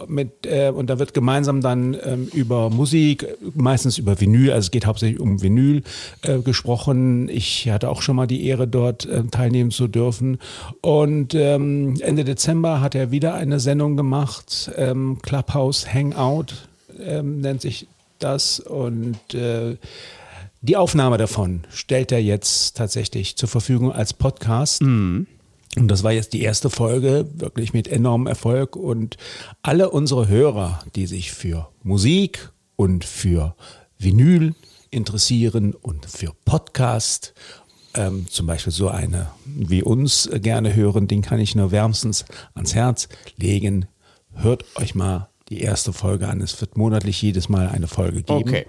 mit, 0.07 0.47
äh, 0.47 0.71
und 0.75 0.89
da 0.89 0.99
wird 0.99 1.15
gemeinsam 1.15 1.61
dann 1.61 1.97
ähm, 2.05 2.29
über 2.33 2.71
Musik, 2.71 3.27
meistens 3.55 3.99
über 3.99 4.21
Vinyl, 4.21 4.53
also 4.53 4.67
es 4.67 4.71
geht 4.71 4.87
hauptsächlich 4.87 5.21
um 5.21 5.43
Vinyl 5.43 5.83
äh, 6.23 6.39
gesprochen. 6.39 7.29
Ich 7.29 7.69
hatte 7.69 7.89
auch 7.89 8.03
schon 8.03 8.17
mal 8.17 8.27
die 8.27 8.47
Ehre, 8.47 8.69
dort 8.69 9.07
äh, 9.07 9.25
teilnehmen 9.25 9.71
zu 9.71 9.89
dürfen. 9.89 10.39
Und 10.81 11.35
ähm, 11.35 11.97
Ende 12.01 12.25
Dezember 12.25 12.81
hat 12.81 12.95
er 12.95 13.11
wieder 13.11 13.35
eine 13.35 13.61
Sendung 13.61 13.97
gemacht, 13.97 14.71
ähm, 14.77 15.19
Clubhouse 15.23 15.93
Hangout 15.93 16.55
ähm, 17.01 17.41
nennt 17.41 17.63
sich 17.63 17.87
das. 18.19 18.61
Und 18.61 19.35
äh, 19.35 19.77
die 20.61 20.77
Aufnahme 20.77 21.19
davon 21.19 21.63
stellt 21.73 22.13
er 22.13 22.23
jetzt 22.23 22.77
tatsächlich 22.77 23.37
zur 23.37 23.49
Verfügung 23.49 23.93
als 23.93 24.13
Podcast. 24.13 24.83
Und 25.77 25.89
das 25.89 26.03
war 26.03 26.13
jetzt 26.13 26.33
die 26.33 26.43
erste 26.43 26.71
Folge, 26.71 27.27
wirklich 27.35 27.73
mit 27.73 27.89
enormem 27.89 28.27
Erfolg. 28.27 28.75
Und 28.77 29.17
alle 29.63 29.91
unsere 29.91 30.29
Hörer, 30.29 30.81
die 30.97 31.07
sich 31.07 31.33
für 31.33 31.69
Musik 31.83 32.51
und 32.77 33.05
für 33.05 33.55
Vinyl 33.99 34.55
interessieren 34.91 35.75
und 35.75 36.07
für 36.07 36.33
Podcast, 36.45 37.35
ähm, 37.95 38.27
zum 38.29 38.47
Beispiel 38.47 38.73
so 38.73 38.89
eine 38.89 39.29
wie 39.45 39.83
uns 39.83 40.29
gerne 40.33 40.75
hören, 40.75 41.09
den 41.09 41.23
kann 41.23 41.41
ich 41.41 41.55
nur 41.55 41.71
wärmstens 41.71 42.25
ans 42.55 42.75
Herz 42.75 43.09
legen. 43.37 43.87
Hört 44.35 44.65
euch 44.77 44.95
mal 44.95 45.29
die 45.49 45.61
erste 45.61 45.93
Folge 45.93 46.29
an. 46.29 46.41
Es 46.41 46.61
wird 46.61 46.77
monatlich 46.77 47.21
jedes 47.23 47.49
Mal 47.49 47.69
eine 47.69 47.89
Folge 47.89 48.23
geben. 48.23 48.49
Okay. 48.49 48.67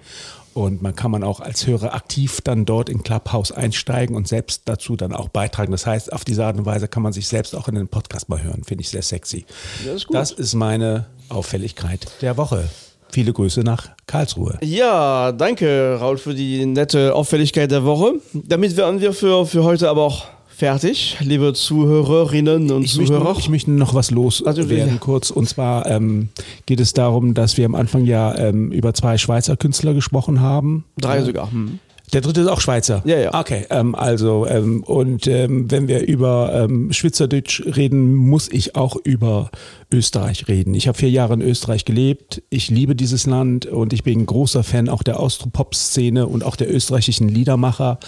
Und 0.60 0.82
man 0.82 0.94
kann 0.94 1.10
man 1.10 1.24
auch 1.24 1.40
als 1.40 1.68
Hörer 1.68 1.94
aktiv 1.94 2.42
dann 2.44 2.66
dort 2.66 2.90
in 2.90 3.02
Clubhouse 3.02 3.54
einsteigen 3.54 4.14
und 4.14 4.28
selbst 4.28 4.64
dazu 4.66 4.98
dann 4.98 5.14
auch 5.14 5.30
beitragen. 5.30 5.72
Das 5.72 5.86
heißt, 5.86 6.12
auf 6.12 6.26
diese 6.26 6.46
Art 6.46 6.58
und 6.58 6.66
Weise 6.66 6.90
kann 6.90 7.02
man 7.02 7.14
sich 7.14 7.30
selbst 7.30 7.56
auch 7.56 7.70
in 7.70 7.76
den 7.76 7.88
Podcast 7.88 8.28
mal 8.28 8.44
hören. 8.44 8.66
Finde 8.66 8.82
ich 8.82 8.90
sehr 8.90 9.02
sexy. 9.02 9.46
Das 9.86 9.96
ist 9.96 10.08
gut. 10.08 10.18
Das 10.18 10.32
ist 10.32 10.56
meine 10.56 11.06
Auffälligkeit 11.30 12.08
der 12.22 12.36
Woche. 12.36 12.68
Viele 13.10 13.32
Grüße 13.32 13.62
nach 13.62 13.92
Karlsruhe. 14.06 14.58
Ja, 14.62 15.32
danke, 15.32 15.96
Raul, 15.98 16.18
für 16.18 16.36
die 16.36 16.66
nette 16.66 17.16
Auffälligkeit 17.16 17.72
der 17.72 17.86
Woche. 17.86 18.16
Damit 18.34 18.76
wären 18.76 19.00
wir 19.00 19.14
für, 19.14 19.46
für 19.46 19.64
heute 19.64 19.90
aber 19.90 20.04
auch 20.04 20.26
fertig, 20.60 21.16
liebe 21.22 21.54
Zuhörerinnen 21.54 22.70
und 22.72 22.84
Ich 22.84 22.98
möchte, 22.98 23.14
Zuhörer. 23.14 23.36
ich 23.40 23.50
möchte 23.50 23.72
noch 23.72 23.94
was 23.94 24.10
Also, 24.10 24.16
loswerden 24.16 24.94
ja. 24.94 25.00
kurz. 25.00 25.32
Und 25.32 25.48
zwar 25.48 25.86
ähm, 25.86 26.28
geht 26.66 26.82
es 26.82 26.92
darum, 26.92 27.34
dass 27.34 27.56
wir 27.56 27.66
am 27.66 27.76
Anfang 27.76 28.04
ja 28.04 28.38
ähm, 28.38 28.74
über 28.74 28.94
zwei 28.94 29.18
Schweizer 29.18 29.56
Künstler 29.56 29.94
gesprochen 29.94 30.42
haben. 30.42 30.84
Drei 30.98 31.22
sogar. 31.24 31.50
Hm. 31.50 31.80
Der 32.14 32.22
dritte 32.22 32.42
ist 32.42 32.48
auch 32.48 32.62
Schweizer. 32.62 33.02
Ja, 33.06 33.18
ja. 33.18 33.40
Okay, 33.40 33.66
ähm, 33.70 33.94
also 33.94 34.48
ähm, 34.48 34.84
und 34.84 35.28
ähm, 35.28 35.70
wenn 35.70 35.88
wir 35.88 36.08
über 36.08 36.52
ähm, 36.54 36.92
Schweizerdeutsch 36.92 37.62
reden, 37.66 38.16
muss 38.16 38.50
ich 38.52 38.76
auch 38.76 38.96
über 39.04 39.52
Österreich 39.92 40.48
reden. 40.48 40.74
Ich 40.74 40.88
habe 40.88 40.98
vier 40.98 41.10
Jahre 41.10 41.34
in 41.34 41.42
Österreich 41.42 41.86
gelebt. 41.86 42.42
Ich 42.50 42.70
liebe 42.70 42.96
dieses 42.96 43.26
Land 43.26 43.66
und 43.66 43.94
ich 43.94 44.04
bin 44.04 44.20
ein 44.20 44.26
großer 44.26 44.64
Fan 44.64 44.90
auch 44.90 45.04
der 45.04 45.20
Austropop-Szene 45.20 46.28
und 46.28 46.44
auch 46.44 46.56
der 46.56 46.74
österreichischen 46.74 47.28
Liedermacher. 47.28 48.00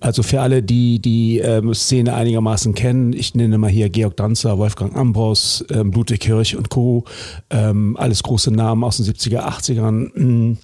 Also 0.00 0.22
für 0.22 0.40
alle, 0.40 0.62
die 0.62 1.00
die 1.00 1.38
ähm, 1.38 1.72
Szene 1.74 2.14
einigermaßen 2.14 2.74
kennen, 2.74 3.12
ich 3.12 3.34
nenne 3.34 3.58
mal 3.58 3.70
hier 3.70 3.88
Georg 3.90 4.16
Danzer, 4.16 4.58
Wolfgang 4.58 4.96
Ambros, 4.96 5.64
ähm, 5.70 5.92
Ludwig 5.92 6.24
Hirsch 6.24 6.54
und 6.54 6.70
Co. 6.70 7.04
Ähm, 7.50 7.96
alles 7.98 8.22
große 8.22 8.50
Namen 8.50 8.84
aus 8.84 8.98
den 8.98 9.06
70er, 9.06 9.40
80ern. 9.40 10.56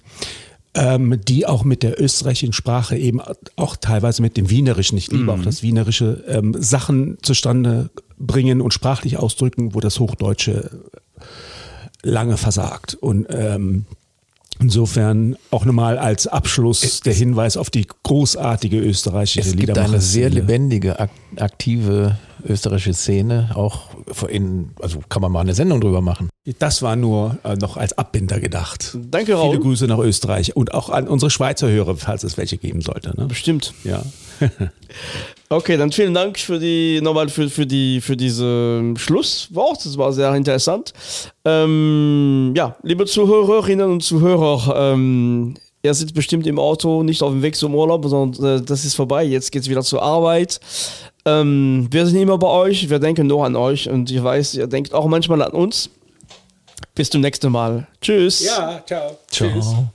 Ähm, 0.79 1.19
die 1.27 1.47
auch 1.47 1.63
mit 1.63 1.81
der 1.81 1.99
österreichischen 1.99 2.53
Sprache 2.53 2.95
eben 2.95 3.19
auch 3.55 3.75
teilweise 3.77 4.21
mit 4.21 4.37
dem 4.37 4.51
Wienerischen, 4.51 4.95
ich 4.95 5.09
liebe 5.11 5.33
auch 5.33 5.41
das 5.41 5.63
Wienerische, 5.63 6.23
ähm, 6.27 6.55
Sachen 6.59 7.17
zustande 7.23 7.89
bringen 8.19 8.61
und 8.61 8.75
sprachlich 8.75 9.17
ausdrücken, 9.17 9.73
wo 9.73 9.79
das 9.79 9.99
Hochdeutsche 9.99 10.69
lange 12.03 12.37
versagt. 12.37 12.93
Und 12.93 13.25
ähm, 13.31 13.85
insofern 14.59 15.35
auch 15.51 15.65
nochmal 15.65 15.97
als 15.97 16.27
Abschluss 16.27 17.01
der 17.01 17.13
Hinweis 17.13 17.57
auf 17.57 17.69
die 17.69 17.87
großartige 18.03 18.77
österreichische 18.79 19.41
Es 19.49 19.55
gibt 19.55 19.77
eine 19.77 20.01
sehr 20.01 20.29
lebendige, 20.29 20.99
ak 20.99 21.09
aktive 21.37 22.17
österreichische 22.47 22.93
Szene. 22.93 23.51
Auch 23.55 23.89
in, 24.29 24.71
also 24.81 24.99
kann 25.09 25.21
man 25.21 25.31
mal 25.31 25.41
eine 25.41 25.53
Sendung 25.53 25.81
drüber 25.81 26.01
machen. 26.01 26.29
Das 26.59 26.81
war 26.81 26.95
nur 26.95 27.37
äh, 27.43 27.55
noch 27.55 27.77
als 27.77 27.97
Abbinder 27.97 28.39
gedacht. 28.39 28.97
Danke, 29.09 29.35
Raul. 29.35 29.51
Viele 29.51 29.61
Grüße 29.61 29.87
nach 29.87 29.99
Österreich 29.99 30.55
und 30.55 30.73
auch 30.73 30.89
an 30.89 31.07
unsere 31.07 31.29
Schweizer 31.29 31.69
Hörer, 31.69 31.97
falls 31.97 32.23
es 32.23 32.37
welche 32.37 32.57
geben 32.57 32.81
sollte. 32.81 33.13
Ne? 33.19 33.27
Bestimmt. 33.27 33.73
Ja. 33.83 34.03
Okay, 35.49 35.77
dann 35.77 35.93
vielen 35.93 36.13
Dank 36.13 36.37
für 36.37 36.59
die 36.59 36.99
nochmal 37.01 37.29
für, 37.29 37.49
für 37.49 37.65
die 37.65 38.01
für 38.01 38.17
diese 38.17 38.93
Schlusswort. 38.97 39.85
Das 39.85 39.97
war 39.97 40.11
sehr 40.11 40.35
interessant. 40.35 40.91
Ähm, 41.45 42.53
ja, 42.53 42.75
liebe 42.83 43.05
Zuhörerinnen 43.05 43.89
und 43.89 44.03
Zuhörer, 44.03 44.93
ähm, 44.93 45.53
ihr 45.83 45.93
sitzt 45.93 46.13
bestimmt 46.13 46.47
im 46.47 46.59
Auto, 46.59 47.01
nicht 47.01 47.23
auf 47.23 47.31
dem 47.31 47.41
Weg 47.43 47.55
zum 47.55 47.75
Urlaub, 47.75 48.05
sondern 48.07 48.57
äh, 48.57 48.61
das 48.61 48.83
ist 48.83 48.95
vorbei. 48.95 49.23
Jetzt 49.23 49.53
geht's 49.53 49.69
wieder 49.69 49.83
zur 49.83 50.01
Arbeit. 50.01 50.59
Ähm, 51.27 51.89
wir 51.91 52.05
sind 52.05 52.21
immer 52.21 52.37
bei 52.37 52.47
euch, 52.47 52.89
wir 52.89 52.99
denken 52.99 53.27
nur 53.27 53.45
an 53.45 53.57
euch 53.57 53.89
und 53.89 54.09
ich 54.09 54.23
weiß, 54.23 54.55
ihr 54.55 54.67
denkt 54.67 54.93
auch 54.93 55.07
manchmal 55.07 55.41
an 55.41 55.51
uns. 55.51 55.89
Bis 56.95 57.09
zum 57.09 57.19
nächsten 57.19 57.51
Mal. 57.51 57.85
Tschüss. 57.99 58.45
Ja, 58.45 58.81
ciao. 58.85 59.17
Ciao. 59.29 59.89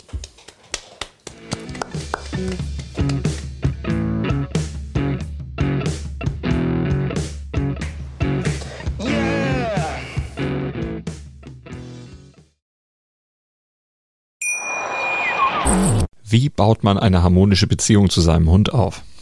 Wie 16.22 16.50
baut 16.50 16.84
man 16.84 16.98
eine 16.98 17.22
harmonische 17.22 17.66
Beziehung 17.66 18.10
zu 18.10 18.20
seinem 18.20 18.50
Hund 18.50 18.74
auf? 18.74 19.02